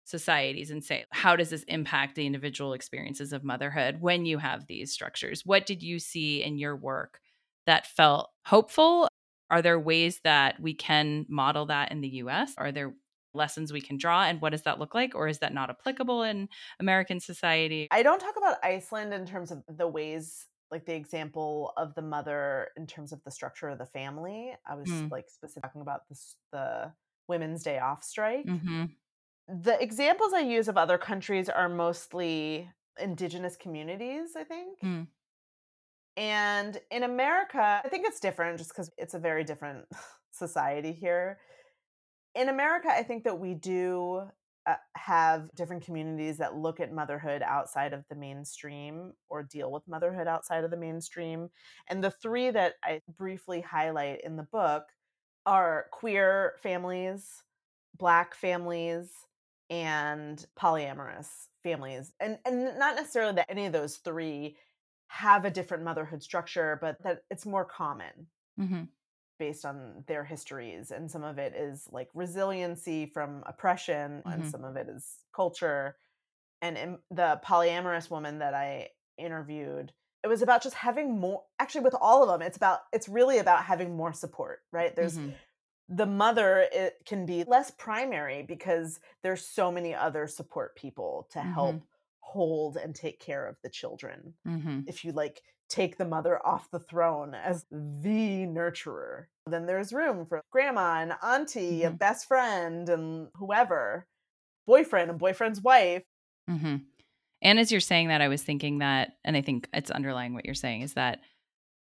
[0.05, 4.67] societies and say, how does this impact the individual experiences of motherhood when you have
[4.67, 5.43] these structures?
[5.47, 7.21] What did you see in your work
[7.67, 9.09] that felt hopeful?
[9.49, 12.53] Are there ways that we can model that in the US?
[12.59, 12.95] Are there
[13.37, 16.23] lessons we can draw and what does that look like or is that not applicable
[16.23, 16.49] in
[16.81, 21.73] american society i don't talk about iceland in terms of the ways like the example
[21.77, 25.11] of the mother in terms of the structure of the family i was mm.
[25.11, 26.93] like specifically talking about this the
[27.29, 28.85] women's day off strike mm-hmm.
[29.63, 32.69] the examples i use of other countries are mostly
[33.01, 35.07] indigenous communities i think mm.
[36.17, 39.85] and in america i think it's different just because it's a very different
[40.33, 41.39] society here
[42.37, 44.23] in America, I think that we do
[44.67, 49.89] uh, have different communities that look at motherhood outside of the mainstream or deal with
[49.89, 51.49] motherhood outside of the mainstream.
[51.89, 54.85] And the three that I briefly highlight in the book
[55.47, 57.43] are queer families,
[57.97, 59.11] black families,
[59.71, 61.29] and polyamorous
[61.63, 62.13] families.
[62.21, 64.57] And and not necessarily that any of those three
[65.09, 68.27] have a different motherhood structure, but that it's more common.
[68.61, 68.85] Mm-hmm
[69.39, 74.31] based on their histories and some of it is like resiliency from oppression mm-hmm.
[74.31, 75.97] and some of it is culture
[76.63, 79.93] and in the polyamorous woman that i interviewed
[80.25, 83.39] it was about just having more actually with all of them it's about it's really
[83.39, 85.31] about having more support right there's mm-hmm.
[85.89, 91.41] the mother it can be less primary because there's so many other support people to
[91.41, 91.85] help mm-hmm.
[92.21, 94.81] hold and take care of the children mm-hmm.
[94.87, 99.25] if you like take the mother off the throne as the nurturer.
[99.47, 101.87] Then there's room for grandma and auntie mm-hmm.
[101.87, 104.07] and best friend and whoever,
[104.67, 106.03] boyfriend and boyfriend's wife.
[106.51, 106.77] Mm-hmm.
[107.43, 110.45] And as you're saying that, I was thinking that, and I think it's underlying what
[110.45, 111.21] you're saying is that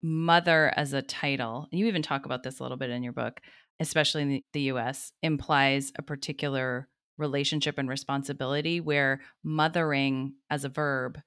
[0.03, 3.13] mother as a title, and you even talk about this a little bit in your
[3.13, 3.41] book,
[3.81, 11.21] especially in the US, implies a particular relationship and responsibility where mothering as a verb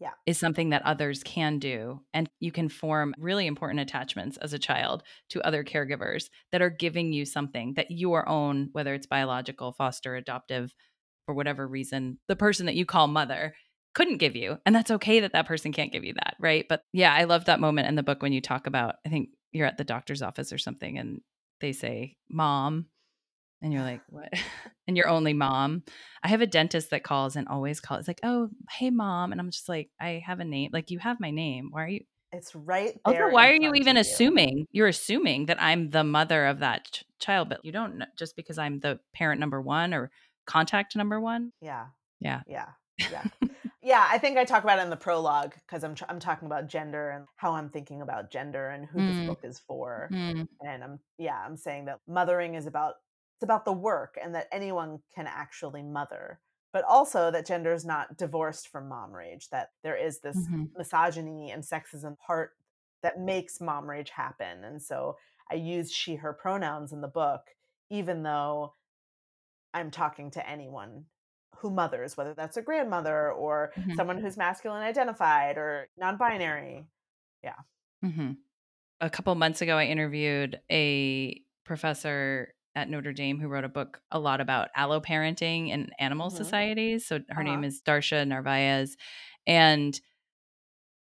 [0.00, 0.10] yeah.
[0.26, 2.00] is something that others can do.
[2.12, 6.70] And you can form really important attachments as a child to other caregivers that are
[6.70, 10.74] giving you something that your own, whether it's biological, foster, adoptive,
[11.26, 13.54] for whatever reason, the person that you call mother
[13.94, 14.58] couldn't give you.
[14.66, 16.34] And that's okay that that person can't give you that.
[16.38, 16.66] Right.
[16.68, 19.30] But yeah, I love that moment in the book when you talk about, I think
[19.52, 21.20] you're at the doctor's office or something and
[21.60, 22.86] they say, Mom,
[23.64, 24.28] and you're like, what?
[24.86, 25.82] and you're only mom.
[26.22, 28.00] I have a dentist that calls and always calls.
[28.00, 29.32] It's like, oh, hey, mom.
[29.32, 30.70] And I'm just like, I have a name.
[30.72, 31.70] Like, you have my name.
[31.70, 32.00] Why are you?
[32.30, 33.24] It's right there.
[33.24, 34.66] Also, why are you even assuming?
[34.70, 38.36] You're assuming that I'm the mother of that ch- child, but you don't know just
[38.36, 40.10] because I'm the parent number one or
[40.46, 41.52] contact number one.
[41.62, 41.86] Yeah.
[42.20, 42.42] Yeah.
[42.46, 42.66] Yeah.
[42.98, 43.24] Yeah.
[43.82, 44.06] yeah.
[44.10, 46.66] I think I talk about it in the prologue because I'm, tr- I'm talking about
[46.66, 49.08] gender and how I'm thinking about gender and who mm.
[49.08, 50.10] this book is for.
[50.12, 50.48] Mm.
[50.60, 52.96] And I'm, yeah, I'm saying that mothering is about
[53.44, 56.40] about the work and that anyone can actually mother
[56.74, 60.64] but also that gender is not divorced from mom rage that there is this mm-hmm.
[60.76, 62.50] misogyny and sexism part
[63.02, 65.16] that makes mom rage happen and so
[65.50, 67.42] i use she her pronouns in the book
[67.88, 68.74] even though
[69.72, 71.04] i'm talking to anyone
[71.58, 73.94] who mothers whether that's a grandmother or mm-hmm.
[73.94, 76.84] someone who's masculine identified or non-binary
[77.42, 77.54] yeah
[78.04, 78.32] mm-hmm.
[79.00, 84.00] a couple months ago i interviewed a professor at Notre Dame who wrote a book
[84.10, 86.36] a lot about allo parenting and animal mm-hmm.
[86.36, 87.06] societies.
[87.06, 87.42] So her uh-huh.
[87.42, 88.96] name is Darcia Narvaez.
[89.46, 89.98] And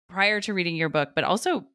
[0.10, 1.65] prior to reading your book, but also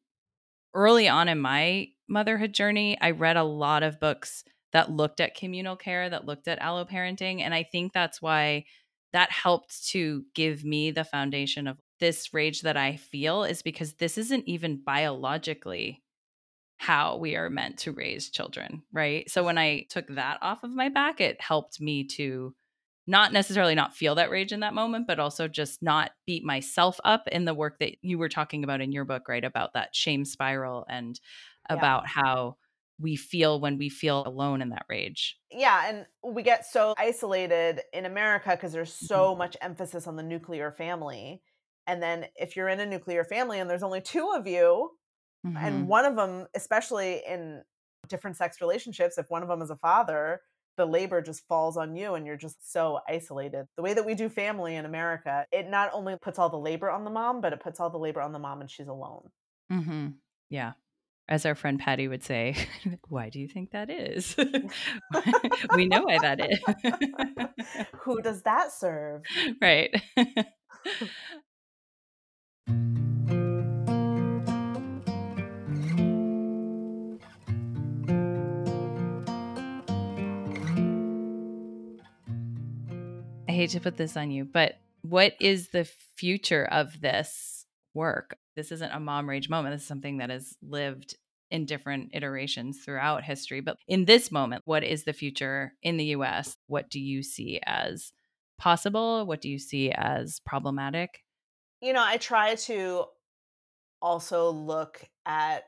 [0.73, 5.35] early on in my motherhood journey, I read a lot of books that looked at
[5.35, 7.41] communal care, that looked at allo parenting.
[7.41, 8.65] And I think that's why
[9.13, 13.93] that helped to give me the foundation of this rage that I feel is because
[13.93, 16.03] this isn't even biologically
[16.77, 19.29] how we are meant to raise children, right?
[19.29, 22.53] So when I took that off of my back, it helped me to
[23.07, 26.99] not necessarily not feel that rage in that moment, but also just not beat myself
[27.03, 29.45] up in the work that you were talking about in your book, right?
[29.45, 31.19] About that shame spiral and
[31.69, 32.21] about yeah.
[32.21, 32.57] how
[32.99, 35.37] we feel when we feel alone in that rage.
[35.51, 39.39] Yeah, and we get so isolated in America because there's so mm-hmm.
[39.39, 41.41] much emphasis on the nuclear family.
[41.85, 44.91] And then if you're in a nuclear family and there's only two of you,
[45.45, 45.57] mm-hmm.
[45.57, 47.63] and one of them, especially in
[48.07, 50.41] different sex relationships, if one of them is a father,
[50.77, 53.65] the labor just falls on you and you're just so isolated.
[53.75, 56.89] The way that we do family in America, it not only puts all the labor
[56.89, 59.29] on the mom, but it puts all the labor on the mom and she's alone.
[59.71, 60.07] Mm-hmm.
[60.49, 60.73] Yeah
[61.29, 62.55] as our friend Patty would say,
[63.09, 64.35] why do you think that is?
[65.75, 66.59] we know why that is.
[68.01, 69.23] Who does that serve?
[69.61, 69.93] Right.
[83.57, 88.37] Hate to put this on you, but what is the future of this work?
[88.57, 89.73] this isn't a mom rage moment.
[89.73, 91.15] This is something that has lived
[91.49, 93.61] in different iterations throughout history.
[93.61, 96.57] But in this moment, what is the future in the US?
[96.65, 98.11] What do you see as
[98.57, 99.25] possible?
[99.25, 101.23] What do you see as problematic?
[101.81, 103.05] You know, I try to
[104.01, 105.65] also look at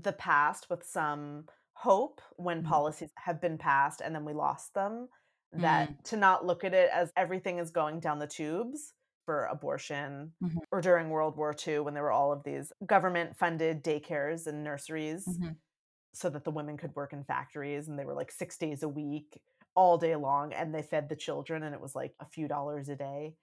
[0.00, 2.66] the past with some hope when mm.
[2.66, 5.08] policies have been passed and then we lost them.
[5.54, 6.04] That mm.
[6.10, 8.92] to not look at it as everything is going down the tubes
[9.28, 10.58] for abortion mm-hmm.
[10.72, 14.64] or during World War II when there were all of these government funded daycares and
[14.64, 15.50] nurseries mm-hmm.
[16.14, 18.88] so that the women could work in factories and they were like six days a
[18.88, 19.38] week
[19.74, 22.88] all day long and they fed the children and it was like a few dollars
[22.88, 23.34] a day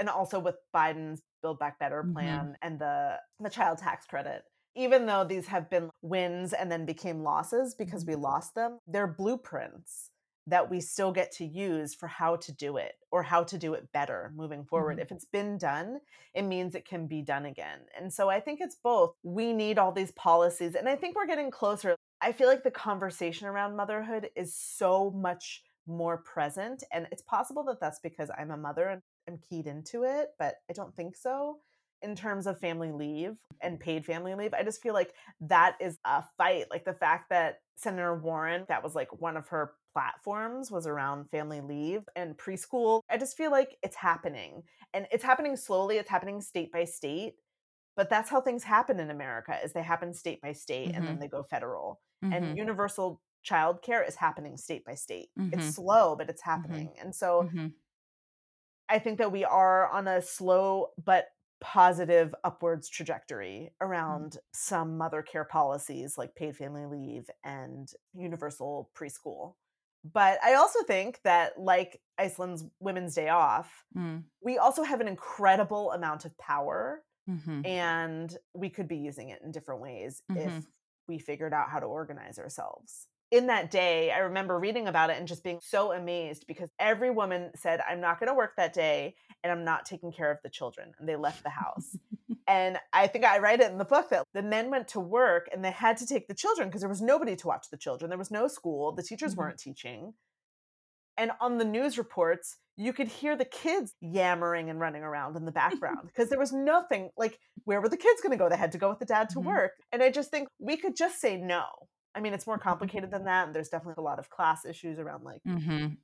[0.00, 2.14] and also with biden's build back better mm-hmm.
[2.14, 2.52] plan mm-hmm.
[2.62, 4.42] and the the child tax credit
[4.74, 8.22] even though these have been wins and then became losses because we mm-hmm.
[8.22, 10.10] lost them they're blueprints
[10.48, 13.74] that we still get to use for how to do it or how to do
[13.74, 14.94] it better moving forward.
[14.94, 15.02] Mm-hmm.
[15.02, 16.00] If it's been done,
[16.34, 17.80] it means it can be done again.
[17.98, 19.14] And so I think it's both.
[19.22, 21.96] We need all these policies, and I think we're getting closer.
[22.20, 26.84] I feel like the conversation around motherhood is so much more present.
[26.92, 30.56] And it's possible that that's because I'm a mother and I'm keyed into it, but
[30.70, 31.58] I don't think so
[32.02, 34.54] in terms of family leave and paid family leave.
[34.54, 36.66] I just feel like that is a fight.
[36.70, 41.28] Like the fact that Senator Warren, that was like one of her platforms was around
[41.28, 43.00] family leave and preschool.
[43.10, 44.62] I just feel like it's happening
[44.94, 45.96] and it's happening slowly.
[45.96, 47.34] It's happening state by state.
[47.96, 50.96] But that's how things happen in America is they happen state by state mm-hmm.
[50.96, 51.22] and then mm-hmm.
[51.22, 52.00] they go federal.
[52.24, 52.32] Mm-hmm.
[52.32, 55.30] And universal childcare is happening state by state.
[55.36, 55.58] Mm-hmm.
[55.58, 56.50] It's slow, but it's mm-hmm.
[56.50, 56.90] happening.
[57.00, 57.66] And so mm-hmm.
[58.88, 61.26] I think that we are on a slow but
[61.60, 64.36] positive upwards trajectory around mm.
[64.52, 69.54] some mother care policies like paid family leave and universal preschool.
[70.04, 74.22] But I also think that, like Iceland's Women's Day Off, mm.
[74.42, 77.64] we also have an incredible amount of power mm-hmm.
[77.66, 80.48] and we could be using it in different ways mm-hmm.
[80.48, 80.66] if
[81.06, 85.18] we figured out how to organize ourselves in that day, I remember reading about it
[85.18, 88.72] and just being so amazed because every woman said, I'm not going to work that
[88.72, 90.92] day and I'm not taking care of the children.
[90.98, 91.96] And they left the house.
[92.48, 95.48] and I think I write it in the book that the men went to work
[95.52, 98.08] and they had to take the children because there was nobody to watch the children.
[98.08, 99.40] There was no school, the teachers mm-hmm.
[99.40, 100.14] weren't teaching.
[101.18, 105.44] And on the news reports, you could hear the kids yammering and running around in
[105.44, 108.48] the background because there was nothing like, where were the kids going to go?
[108.48, 109.48] They had to go with the dad to mm-hmm.
[109.48, 109.72] work.
[109.92, 111.64] And I just think we could just say no
[112.14, 112.68] I mean, it's more mm-hmm.
[112.68, 113.46] complicated than that.
[113.46, 115.94] And there's definitely a lot of class issues around like, mm-hmm.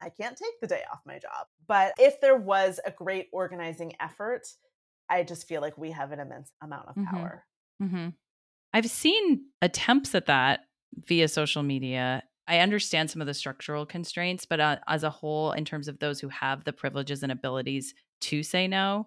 [0.00, 1.46] I can't take the day off my job.
[1.66, 4.46] But if there was a great organizing effort,
[5.08, 7.16] I just feel like we have an immense amount of mm-hmm.
[7.16, 7.44] power.
[7.82, 8.08] Mm-hmm.
[8.72, 10.60] I've seen attempts at that
[11.06, 12.22] via social media.
[12.46, 15.98] I understand some of the structural constraints, but uh, as a whole, in terms of
[15.98, 19.06] those who have the privileges and abilities to say no,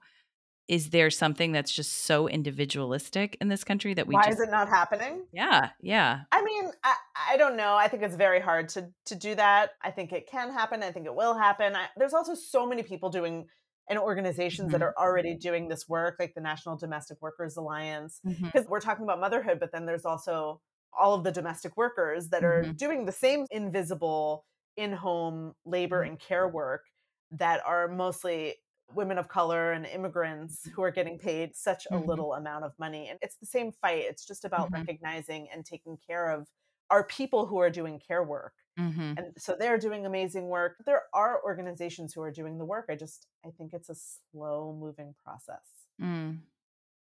[0.68, 4.48] is there something that's just so individualistic in this country that we why just, is
[4.48, 6.96] it not happening yeah yeah i mean I,
[7.32, 10.28] I don't know i think it's very hard to to do that i think it
[10.30, 13.48] can happen i think it will happen I, there's also so many people doing
[13.90, 14.74] and organizations mm-hmm.
[14.74, 18.70] that are already doing this work like the national domestic workers alliance because mm-hmm.
[18.70, 20.62] we're talking about motherhood but then there's also
[20.98, 22.72] all of the domestic workers that are mm-hmm.
[22.74, 24.46] doing the same invisible
[24.76, 26.12] in-home labor mm-hmm.
[26.12, 26.84] and care work
[27.32, 28.56] that are mostly
[28.94, 32.08] women of color and immigrants who are getting paid such a mm-hmm.
[32.08, 33.10] little amount of money.
[33.10, 34.06] And it's the same fight.
[34.08, 34.76] It's just about mm-hmm.
[34.76, 36.48] recognizing and taking care of
[36.90, 38.54] our people who are doing care work.
[38.80, 39.14] Mm-hmm.
[39.18, 40.78] And so they're doing amazing work.
[40.86, 42.86] There are organizations who are doing the work.
[42.90, 43.96] I just, I think it's a
[44.32, 45.66] slow moving process.
[46.02, 46.40] Mm.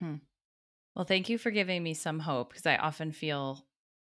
[0.01, 0.15] Hmm.
[0.95, 3.65] Well, thank you for giving me some hope because I often feel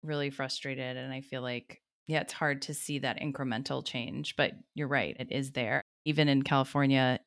[0.04, 4.54] really frustrated and I feel like, yeah, it's hard to see that incremental change, but
[4.76, 7.20] you're right, it is there even in California,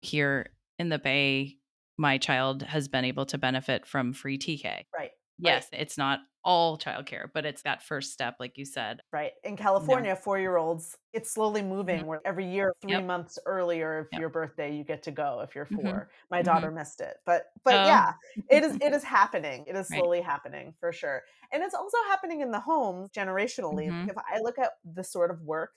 [0.00, 1.56] here in the Bay,
[1.98, 4.84] my child has been able to benefit from free TK.
[4.96, 5.10] Right.
[5.38, 5.82] Yes, right.
[5.82, 9.00] it's not all childcare, but it's that first step, like you said.
[9.12, 9.32] Right.
[9.44, 12.06] In California, four year olds, it's slowly moving mm-hmm.
[12.06, 13.04] where every year, three yep.
[13.04, 14.20] months earlier of yep.
[14.20, 15.86] your birthday, you get to go if you're mm-hmm.
[15.86, 16.04] 4 mm-hmm.
[16.30, 16.76] My daughter mm-hmm.
[16.78, 17.16] missed it.
[17.26, 18.12] But but um, yeah,
[18.50, 19.64] it is it is happening.
[19.66, 20.26] It is slowly right.
[20.26, 21.22] happening for sure.
[21.52, 23.88] And it's also happening in the homes generationally.
[23.88, 24.10] Mm-hmm.
[24.10, 25.72] If I look at the sort of work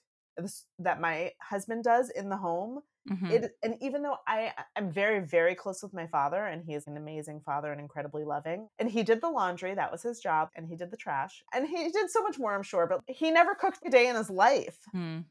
[0.79, 3.31] that my husband does in the home, Mm-hmm.
[3.31, 6.87] It and even though I I'm very very close with my father and he is
[6.87, 10.49] an amazing father and incredibly loving and he did the laundry that was his job
[10.55, 13.29] and he did the trash and he did so much more I'm sure but he
[13.29, 14.77] never cooked a day in his life.
[14.95, 15.25] Mm.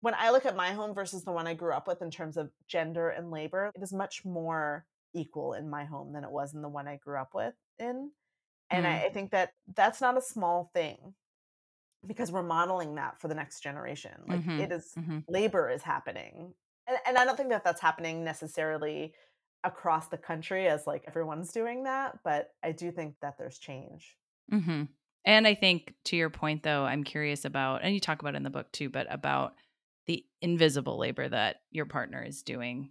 [0.00, 2.36] When I look at my home versus the one I grew up with in terms
[2.36, 4.84] of gender and labor, it is much more
[5.14, 8.10] equal in my home than it was in the one I grew up with in.
[8.70, 8.88] And mm.
[8.88, 11.14] I, I think that that's not a small thing
[12.06, 14.12] because we're modeling that for the next generation.
[14.26, 14.60] Like mm-hmm.
[14.60, 15.18] it is, mm-hmm.
[15.28, 16.54] labor is happening
[16.86, 19.12] and, and I don't think that that's happening necessarily
[19.62, 24.16] across the country as like everyone's doing that, but I do think that there's change.
[24.52, 24.84] Mm-hmm.
[25.24, 28.42] And I think to your point, though, I'm curious about, and you talk about in
[28.42, 29.54] the book too, but about
[30.06, 32.90] the invisible labor that your partner is doing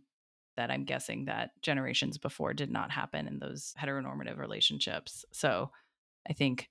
[0.57, 5.25] that I'm guessing that generations before did not happen in those heteronormative relationships.
[5.31, 5.69] So
[6.27, 6.69] I think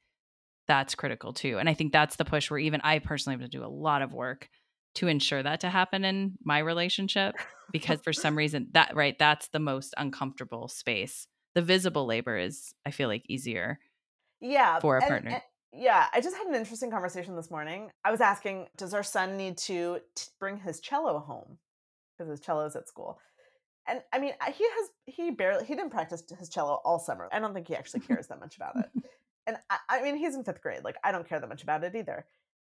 [0.72, 1.58] that's critical too.
[1.58, 4.00] And I think that's the push where even I personally have to do a lot
[4.00, 4.48] of work
[4.94, 7.34] to ensure that to happen in my relationship
[7.72, 11.26] because for some reason that right that's the most uncomfortable space.
[11.54, 13.78] The visible labor is i feel like easier
[14.40, 15.30] yeah for a and, partner.
[15.32, 15.42] and,
[15.74, 17.90] yeah i just had an interesting conversation this morning.
[18.02, 21.58] I was asking does our son need to t- bring his cello home?
[22.16, 23.18] Because his cello is at school.
[23.86, 27.28] And i mean he has he barely he didn't practice his cello all summer.
[27.30, 29.04] I don't think he actually cares that much about it
[29.46, 31.84] and I, I mean he's in fifth grade like i don't care that much about
[31.84, 32.26] it either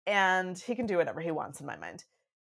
[0.06, 2.04] and he can do whatever he wants in my mind.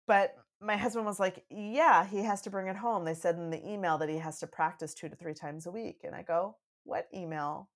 [0.07, 3.05] But my husband was like, Yeah, he has to bring it home.
[3.05, 5.71] They said in the email that he has to practice two to three times a
[5.71, 6.01] week.
[6.03, 7.69] And I go, What email?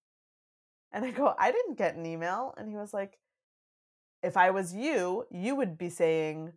[0.91, 2.53] And I go, I didn't get an email.
[2.57, 3.19] And he was like,
[4.23, 6.53] If I was you, you would be saying,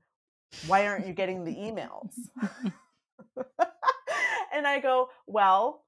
[0.67, 2.15] Why aren't you getting the emails?
[4.53, 5.85] and I go, Well,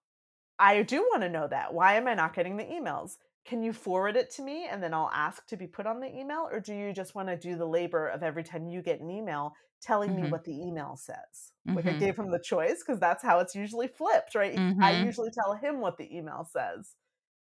[0.59, 1.73] I do want to know that.
[1.73, 3.17] Why am I not getting the emails?
[3.45, 6.09] Can you forward it to me and then I'll ask to be put on the
[6.09, 6.49] email?
[6.51, 9.11] Or do you just want to do the labor of every time you get an
[9.11, 10.25] email telling mm-hmm.
[10.25, 11.17] me what the email says?
[11.67, 11.77] Mm-hmm.
[11.77, 11.99] Like I mm-hmm.
[11.99, 14.57] gave him the choice because that's how it's usually flipped, right?
[14.57, 14.83] Mm-hmm.
[14.83, 16.95] I usually tell him what the email says.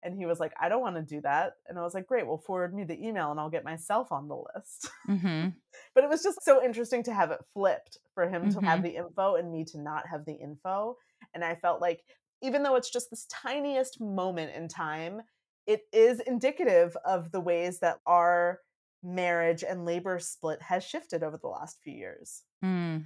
[0.02, 1.54] And he was like, I don't want to do that.
[1.66, 4.28] And I was like, great, well, forward me the email and I'll get myself on
[4.28, 4.90] the list.
[5.08, 5.48] Mm-hmm.
[5.94, 8.82] but it was just so interesting to have it flipped for him to have mm-hmm.
[8.82, 10.96] the info and me to not have the info.
[11.32, 12.02] And I felt like,
[12.42, 15.22] even though it's just this tiniest moment in time,
[15.66, 18.60] it is indicative of the ways that our
[19.02, 22.42] marriage and labor split has shifted over the last few years.
[22.62, 22.98] Hmm.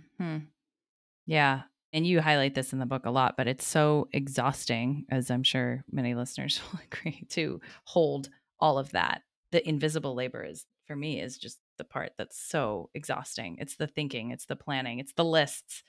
[1.27, 1.63] Yeah.
[1.93, 5.43] And you highlight this in the book a lot, but it's so exhausting, as I'm
[5.43, 8.29] sure many listeners will agree, to hold
[8.61, 9.23] all of that.
[9.53, 13.57] The invisible labor is, for me, is just the part that's so exhausting.
[13.59, 15.83] It's the thinking, it's the planning, it's the lists,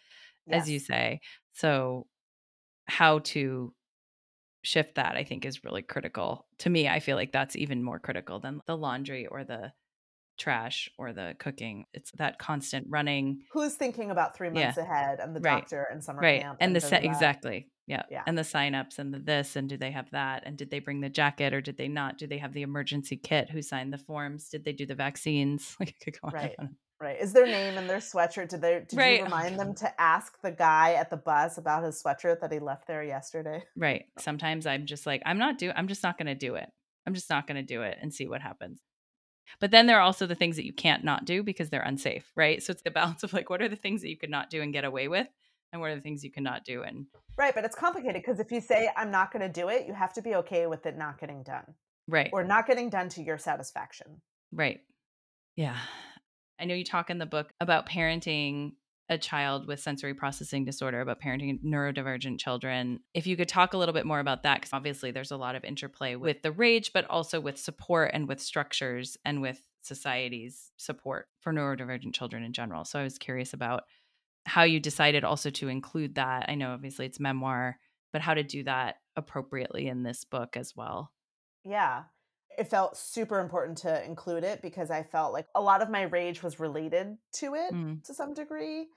[0.48, 0.62] yes.
[0.62, 1.20] as you say.
[1.54, 2.08] So,
[2.88, 3.74] how to
[4.70, 6.46] shift that i think is really critical.
[6.60, 9.72] To me i feel like that's even more critical than the laundry or the
[10.40, 11.86] trash or the cooking.
[11.94, 13.42] It's that constant running.
[13.52, 14.84] Who's thinking about three months yeah.
[14.84, 15.60] ahead and the right.
[15.60, 16.42] doctor and summer right.
[16.42, 17.68] camp and, and the set exactly.
[17.86, 18.04] Yeah.
[18.10, 18.24] yeah.
[18.26, 20.44] And the signups and the this and do they have that?
[20.46, 22.18] And did they bring the jacket or did they not?
[22.18, 23.50] Do they have the emergency kit?
[23.50, 24.50] Who signed the forms?
[24.50, 25.76] Did they do the vaccines?
[25.80, 26.56] Like could right.
[26.60, 26.76] on.
[27.02, 27.20] Right.
[27.20, 28.50] Is their name in their sweatshirt?
[28.50, 29.14] Did they did right.
[29.14, 32.52] Oh you remind them to ask the guy at the bus about his sweatshirt that
[32.52, 33.64] he left there yesterday?
[33.78, 34.06] Right.
[34.18, 34.22] Oh.
[34.22, 36.70] Sometimes I'm just like, I'm not do I'm just not gonna do it.
[37.08, 38.82] I'm just not gonna do it and see what happens.
[39.62, 42.30] But then there are also the things that you can't not do because they're unsafe,
[42.36, 42.62] right?
[42.62, 44.62] So it's the balance of like what are the things that you could not do
[44.62, 45.28] and get away with
[45.72, 47.06] and what are the things you cannot do and
[47.38, 50.12] Right, but it's complicated because if you say I'm not gonna do it, you have
[50.14, 51.76] to be okay with it not getting done.
[52.10, 52.30] Right.
[52.34, 54.22] Or not getting done to your satisfaction.
[54.52, 54.82] Right.
[55.56, 55.78] Yeah.
[56.60, 58.74] I know you talk in the book about parenting
[59.10, 63.00] a child with sensory processing disorder, about parenting neurodivergent children.
[63.14, 65.56] If you could talk a little bit more about that, because obviously there's a lot
[65.56, 70.72] of interplay with the rage, but also with support and with structures and with society's
[70.78, 72.86] support for neurodivergent children in general.
[72.86, 73.84] So I was curious about
[74.46, 76.46] how you decided also to include that.
[76.48, 77.80] I know obviously it's memoir,
[78.14, 81.12] but how to do that appropriately in this book as well.
[81.66, 82.04] Yeah
[82.60, 86.02] it felt super important to include it because I felt like a lot of my
[86.02, 88.04] rage was related to it mm.
[88.04, 88.88] to some degree.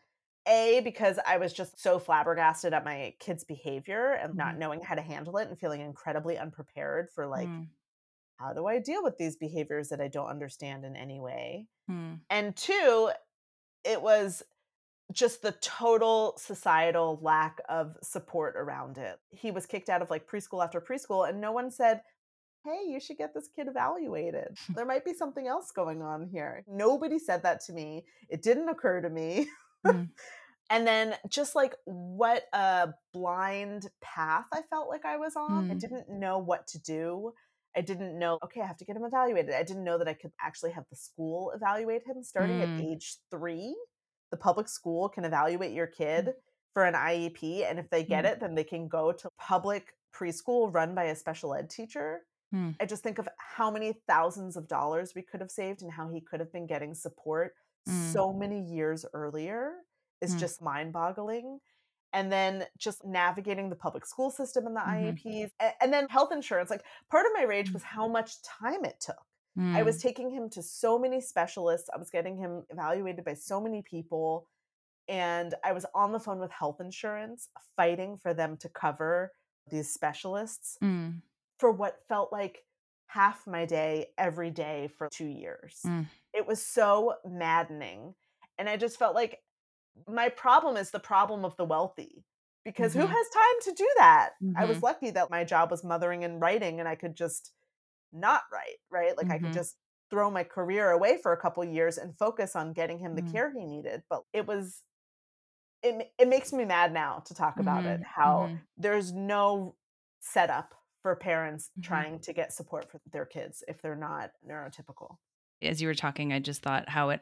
[0.49, 4.37] A, because I was just so flabbergasted at my kids' behavior and mm.
[4.37, 4.59] not mm-hmm.
[4.59, 7.69] knowing how to handle it and feeling incredibly unprepared for like, mm.
[8.41, 11.69] how do I deal with these behaviors that I don't understand in any way?
[11.89, 12.19] Mm.
[12.29, 13.11] And two,
[13.85, 14.43] it was
[15.13, 19.21] just the total societal lack of support around it.
[19.31, 22.01] He was kicked out of like preschool after preschool, and no one said,
[22.65, 24.57] Hey, you should get this kid evaluated.
[24.75, 26.65] There might be something else going on here.
[26.69, 28.05] Nobody said that to me.
[28.29, 29.49] It didn't occur to me.
[29.87, 30.11] Mm.
[30.71, 35.69] and then just like what a blind path I felt like I was on.
[35.69, 35.71] Mm.
[35.73, 37.33] I didn't know what to do.
[37.77, 39.55] I didn't know, okay, I have to get him evaluated.
[39.55, 42.79] I didn't know that I could actually have the school evaluate him starting mm.
[42.79, 43.75] at age three
[44.33, 46.33] the public school can evaluate your kid mm.
[46.73, 47.71] for an IEP.
[47.71, 48.33] And if they get mm.
[48.33, 52.23] it, then they can go to public preschool run by a special ed teacher.
[52.55, 52.77] Mm.
[52.81, 56.09] I just think of how many thousands of dollars we could have saved and how
[56.09, 57.55] he could have been getting support
[57.89, 58.13] mm.
[58.13, 59.73] so many years earlier
[60.21, 60.39] is mm.
[60.39, 61.59] just mind boggling.
[62.15, 65.29] And then just navigating the public school system and the mm-hmm.
[65.29, 65.51] IEPs,
[65.81, 66.69] and then health insurance.
[66.69, 69.17] Like part of my rage was how much time it took.
[69.59, 70.03] I was mm.
[70.03, 71.91] taking him to so many specialists.
[71.95, 74.47] I was getting him evaluated by so many people.
[75.09, 79.33] And I was on the phone with health insurance, fighting for them to cover
[79.71, 81.15] these specialists mm.
[81.63, 82.65] For what felt like
[83.07, 85.79] half my day every day for two years.
[85.87, 86.09] Mm.
[86.35, 88.15] It was so maddening.
[88.59, 89.39] And I just felt like
[90.09, 92.25] my problem is the problem of the wealthy
[92.65, 93.03] because mm-hmm.
[93.03, 94.31] who has time to do that?
[94.43, 94.59] Mm-hmm.
[94.59, 94.87] I was mm-hmm.
[94.87, 97.53] lucky that my job was mothering and writing and I could just
[98.13, 99.17] not write, right?
[99.17, 99.33] Like mm-hmm.
[99.33, 99.55] I could mm-hmm.
[99.55, 99.77] just
[100.11, 103.31] throw my career away for a couple years and focus on getting him the mm-hmm.
[103.31, 104.03] care he needed.
[104.11, 104.83] But it was
[105.85, 108.21] it it makes me mad now to talk about it mm-hmm.
[108.21, 109.77] how there's no
[110.19, 111.83] setup for parents mm-hmm.
[111.83, 115.17] trying to get support for their kids if they're not neurotypical.
[115.63, 117.21] As you were talking, I just thought how it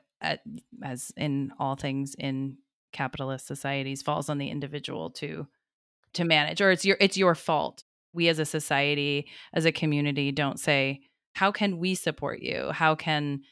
[0.82, 2.58] as in all things in
[2.92, 5.46] capitalist societies falls on the individual to
[6.12, 10.32] to manage or it's your it's your fault we as a society, as a community,
[10.32, 11.00] don't say,
[11.34, 12.70] how can we support you?
[12.72, 13.42] How can,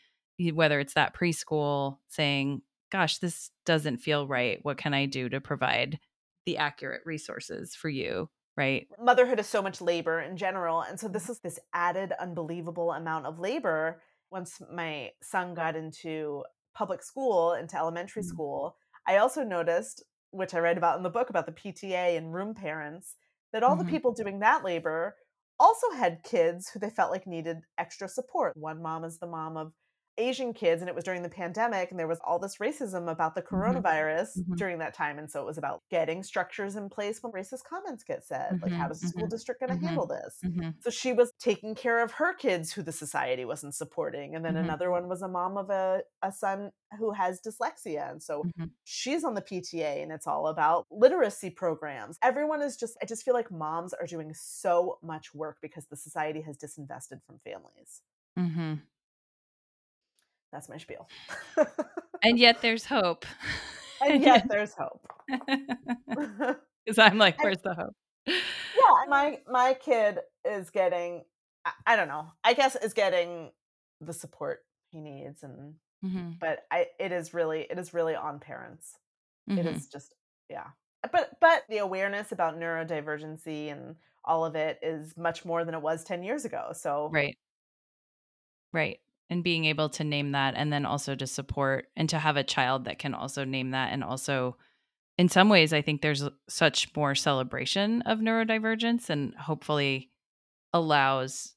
[0.53, 4.59] whether it's that preschool saying, gosh, this doesn't feel right.
[4.63, 5.99] What can I do to provide
[6.47, 8.29] the accurate resources for you?
[8.59, 8.89] Right.
[9.01, 10.83] Motherhood is so much labor in general.
[10.83, 14.03] And so this is this added unbelievable amount of labor.
[14.33, 16.43] Once my son got into
[16.75, 18.29] public school, into elementary mm-hmm.
[18.29, 20.03] school, I also noticed,
[20.33, 23.15] which I write about in the book about the PTA and room parents,
[23.53, 23.87] that all mm-hmm.
[23.87, 25.15] the people doing that labor
[25.61, 28.57] also had kids who they felt like needed extra support.
[28.57, 29.73] One mom is the mom of
[30.19, 33.35] Asian kids, and it was during the pandemic, and there was all this racism about
[33.35, 33.55] the mm-hmm.
[33.55, 34.55] coronavirus mm-hmm.
[34.55, 35.19] during that time.
[35.19, 38.53] And so it was about getting structures in place when racist comments get said.
[38.53, 38.65] Mm-hmm.
[38.65, 39.31] Like, how does the school mm-hmm.
[39.31, 40.61] district going to handle mm-hmm.
[40.61, 40.75] this?
[40.81, 44.35] So she was taking care of her kids who the society wasn't supporting.
[44.35, 48.11] And then another one was a mom of a, a son who has dyslexia.
[48.11, 48.45] And so
[48.85, 52.19] she's on the PTA, and it's all about literacy programs.
[52.23, 55.97] Everyone is just, I just feel like moms are doing so much work because the
[55.97, 58.03] society has disinvested from families.
[58.39, 58.75] Mm-hmm.
[60.53, 61.09] That's my spiel.
[62.23, 63.27] and yet there's hope.
[64.01, 65.07] And yet there's hope.
[66.87, 67.95] Because I'm like, where's the hope?
[68.27, 71.23] Yeah, my my kid is getting
[71.67, 72.33] I, I, don't know.
[72.43, 73.51] I guess is getting
[74.01, 76.31] the support he needs and mm-hmm.
[76.41, 78.97] but I it is really it is really on parents.
[79.51, 79.59] Mm-hmm.
[79.59, 80.15] It is just
[80.49, 80.69] yeah.
[81.13, 85.83] But but the awareness about neurodivergency and all of it is much more than it
[85.83, 86.71] was 10 years ago.
[86.73, 87.37] So Right.
[88.73, 88.99] Right
[89.31, 92.45] and being able to name that and then also to support and to have a
[92.45, 94.57] child that can also name that and also
[95.17, 100.11] in some ways i think there's such more celebration of neurodivergence and hopefully
[100.73, 101.55] allows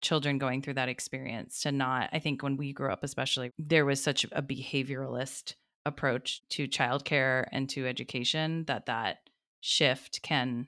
[0.00, 3.84] children going through that experience to not i think when we grew up especially there
[3.84, 5.54] was such a behavioralist
[5.86, 9.18] approach to childcare and to education that that
[9.60, 10.66] shift can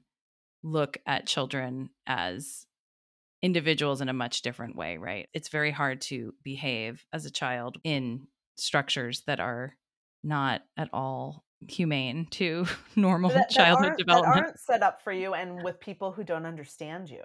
[0.62, 2.66] look at children as
[3.43, 5.28] individuals in a much different way, right?
[5.32, 8.26] It's very hard to behave as a child in
[8.57, 9.76] structures that are
[10.22, 12.66] not at all humane to
[12.97, 14.34] normal that, childhood that development.
[14.34, 17.22] That aren't set up for you and with people who don't understand you.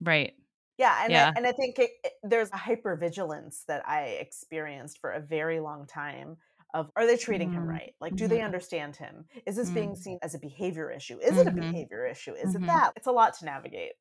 [0.00, 0.34] Right.
[0.78, 1.32] Yeah, and yeah.
[1.34, 5.58] I, and I think it, it, there's a hypervigilance that I experienced for a very
[5.58, 6.36] long time
[6.74, 7.58] of are they treating mm-hmm.
[7.58, 7.94] him right?
[8.00, 8.34] Like do mm-hmm.
[8.34, 9.24] they understand him?
[9.46, 9.74] Is this mm-hmm.
[9.74, 11.18] being seen as a behavior issue?
[11.18, 11.60] Is it a mm-hmm.
[11.60, 12.32] behavior issue?
[12.32, 12.66] Is it mm-hmm.
[12.66, 12.92] that?
[12.96, 13.92] It's a lot to navigate.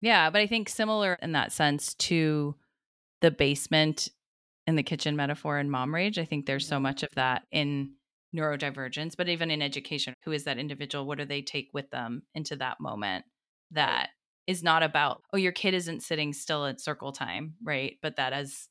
[0.00, 2.54] Yeah, but I think similar in that sense to
[3.22, 4.08] the basement
[4.66, 6.18] in the kitchen metaphor in mom rage.
[6.18, 6.84] I think there's so mm-hmm.
[6.84, 7.92] much of that in
[8.34, 10.14] neurodivergence, but even in education.
[10.24, 11.06] Who is that individual?
[11.06, 13.24] What do they take with them into that moment
[13.70, 14.10] that
[14.46, 17.96] is not about, oh, your kid isn't sitting still at circle time, right?
[18.02, 18.68] But that has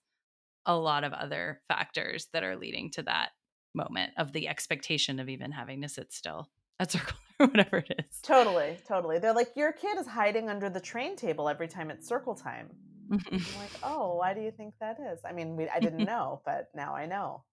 [0.65, 3.29] a lot of other factors that are leading to that
[3.73, 6.49] moment of the expectation of even having to sit still
[6.79, 8.19] at circle or whatever it is.
[8.21, 9.19] Totally, totally.
[9.19, 12.69] They're like, your kid is hiding under the train table every time it's circle time.
[13.11, 15.19] I'm like, oh, why do you think that is?
[15.27, 17.43] I mean, we, I didn't know, but now I know.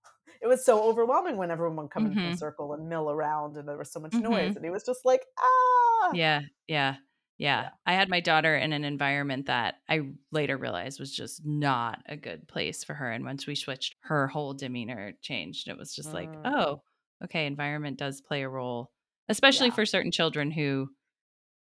[0.41, 2.19] it was so overwhelming when everyone would come mm-hmm.
[2.19, 4.31] in a circle and mill around and there was so much mm-hmm.
[4.31, 6.95] noise and he was just like ah yeah yeah
[7.43, 7.71] yeah.
[7.85, 12.17] I had my daughter in an environment that I later realized was just not a
[12.17, 13.11] good place for her.
[13.11, 15.67] And once we switched, her whole demeanor changed.
[15.67, 16.15] It was just mm.
[16.15, 16.83] like, oh,
[17.25, 18.93] okay, environment does play a role,
[19.29, 19.75] especially yeah.
[19.75, 20.89] for certain children who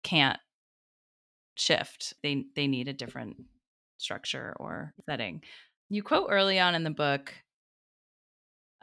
[0.02, 0.38] can't
[1.54, 2.14] shift.
[2.22, 3.36] They they need a different
[3.98, 5.42] structure or setting.
[5.88, 7.34] You quote early on in the book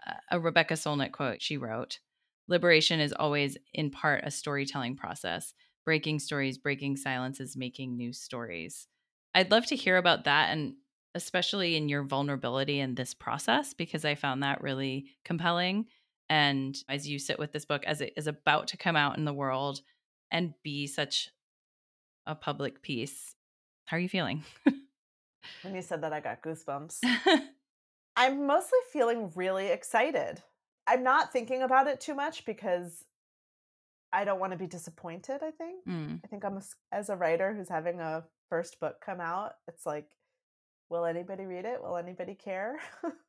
[0.06, 2.00] uh, a Rebecca Solnit quote she wrote
[2.48, 5.54] Liberation is always in part a storytelling process
[5.86, 8.88] breaking stories, breaking silences, making new stories.
[9.34, 10.74] I'd love to hear about that and
[11.16, 15.86] especially in your vulnerability in this process because I found that really compelling.
[16.30, 19.26] And as you sit with this book as it is about to come out in
[19.26, 19.82] the world
[20.32, 21.30] and be such
[22.26, 23.36] a public piece,
[23.86, 24.44] how are you feeling?
[25.62, 27.00] when you said that, I got goosebumps.
[28.18, 30.42] I'm mostly feeling really excited.
[30.86, 33.06] I'm not thinking about it too much because
[34.12, 35.86] I don't want to be disappointed, I think.
[35.88, 36.22] Mm.
[36.24, 36.62] I think I'm a,
[36.92, 40.10] as a writer who's having a first book come out, it's like
[40.90, 41.82] will anybody read it?
[41.82, 42.80] Will anybody care?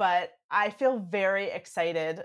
[0.00, 2.22] but I feel very excited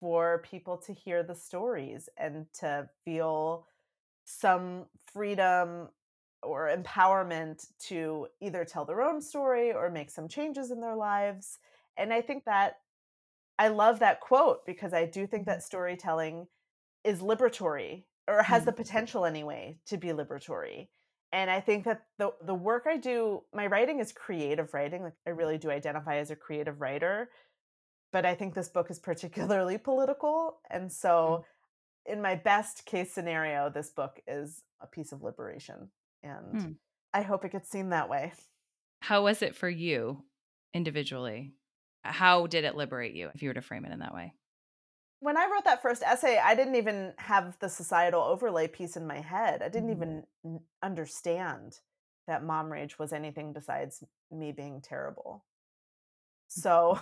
[0.00, 3.68] for people to hear the stories and to feel
[4.24, 5.88] some freedom
[6.42, 11.60] or empowerment to either tell their own story or make some changes in their lives.
[11.96, 12.78] And I think that
[13.56, 15.50] I love that quote because I do think mm-hmm.
[15.50, 16.48] that storytelling
[17.04, 18.66] is liberatory or has mm.
[18.66, 20.88] the potential anyway to be liberatory
[21.32, 25.14] and i think that the the work i do my writing is creative writing like
[25.26, 27.30] i really do identify as a creative writer
[28.12, 31.44] but i think this book is particularly political and so
[32.08, 32.12] mm.
[32.12, 35.88] in my best case scenario this book is a piece of liberation
[36.22, 36.74] and mm.
[37.14, 38.32] i hope it gets seen that way
[39.00, 40.22] how was it for you
[40.74, 41.54] individually
[42.04, 44.32] how did it liberate you if you were to frame it in that way
[45.22, 49.06] when I wrote that first essay, I didn't even have the societal overlay piece in
[49.06, 49.62] my head.
[49.62, 50.48] I didn't mm-hmm.
[50.48, 51.78] even understand
[52.26, 54.02] that mom rage was anything besides
[54.32, 55.44] me being terrible.
[56.58, 56.62] Mm.
[56.62, 57.00] So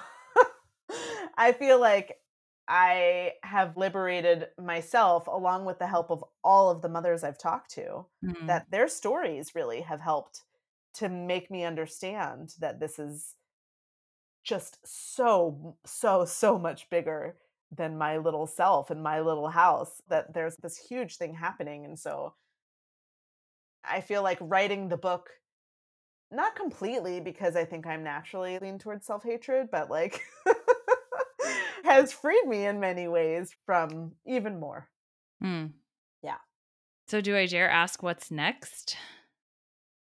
[1.38, 2.18] I feel like
[2.68, 7.70] I have liberated myself along with the help of all of the mothers I've talked
[7.72, 8.46] to, mm-hmm.
[8.46, 10.42] that their stories really have helped
[10.96, 13.34] to make me understand that this is
[14.44, 17.36] just so, so, so much bigger
[17.76, 21.98] than my little self and my little house that there's this huge thing happening and
[21.98, 22.34] so
[23.84, 25.30] i feel like writing the book
[26.32, 30.20] not completely because i think i'm naturally lean towards self-hatred but like
[31.84, 34.88] has freed me in many ways from even more.
[35.42, 35.72] Mm.
[36.22, 36.36] yeah.
[37.08, 38.96] So do i dare ask what's next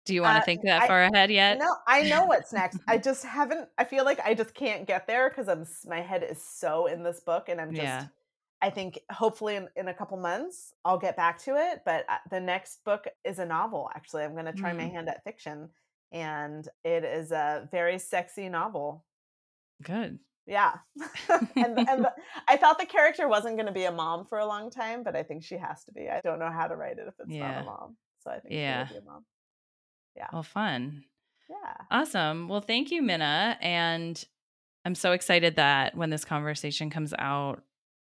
[0.08, 1.60] do you want to uh, think that I, far ahead yet?
[1.60, 2.80] No, I know what's next.
[2.88, 3.68] I just haven't.
[3.78, 5.66] I feel like I just can't get there because I'm.
[5.86, 7.84] My head is so in this book, and I'm just.
[7.84, 8.06] Yeah.
[8.60, 11.82] I think hopefully in, in a couple months I'll get back to it.
[11.86, 13.88] But uh, the next book is a novel.
[13.96, 14.78] Actually, I'm going to try mm.
[14.78, 15.70] my hand at fiction,
[16.12, 19.06] and it is a very sexy novel.
[19.84, 20.18] Good.
[20.48, 20.76] Yeah,
[21.56, 22.14] and and the,
[22.48, 25.14] I thought the character wasn't going to be a mom for a long time, but
[25.14, 26.08] I think she has to be.
[26.10, 27.52] I don't know how to write it if it's yeah.
[27.52, 28.88] not a mom, so I think yeah.
[28.88, 29.26] she will be a mom
[30.18, 30.28] yeah.
[30.34, 31.04] Well, fun.
[31.50, 31.74] Yeah.
[31.92, 32.50] Awesome.
[32.50, 33.58] Well, thank you, Minna.
[33.62, 34.22] And
[34.84, 37.62] I'm so excited that when this conversation comes out,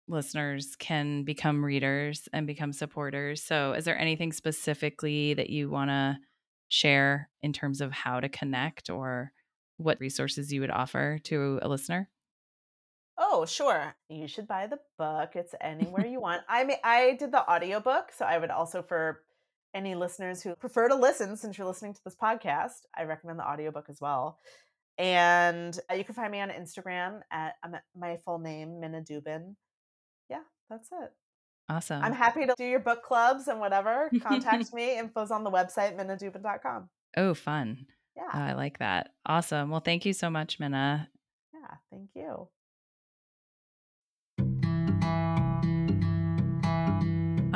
[0.08, 3.42] listeners can become readers and become supporters.
[3.42, 6.18] So, is there anything specifically that you want to
[6.68, 9.32] share in terms of how to connect or
[9.76, 12.08] what resources you would offer to a listener?
[13.18, 13.96] Oh, sure.
[14.08, 15.32] You should buy the book.
[15.34, 16.42] It's anywhere you want.
[16.48, 19.22] I mean, I did the audiobook, so I would also for
[19.74, 23.48] any listeners who prefer to listen since you're listening to this podcast, I recommend the
[23.48, 24.38] audiobook as well.
[24.96, 29.54] And uh, you can find me on Instagram at, at my full name, Minna Dubin.
[30.28, 31.12] Yeah, that's it.
[31.68, 32.02] Awesome.
[32.02, 34.10] I'm happy to do your book clubs and whatever.
[34.22, 34.98] Contact me.
[34.98, 36.88] Info's on the website, minnadubin.com.
[37.16, 37.86] Oh, fun.
[38.16, 38.22] Yeah.
[38.34, 39.10] Oh, I like that.
[39.26, 39.70] Awesome.
[39.70, 41.08] Well, thank you so much, Minna.
[41.52, 42.48] Yeah, thank you.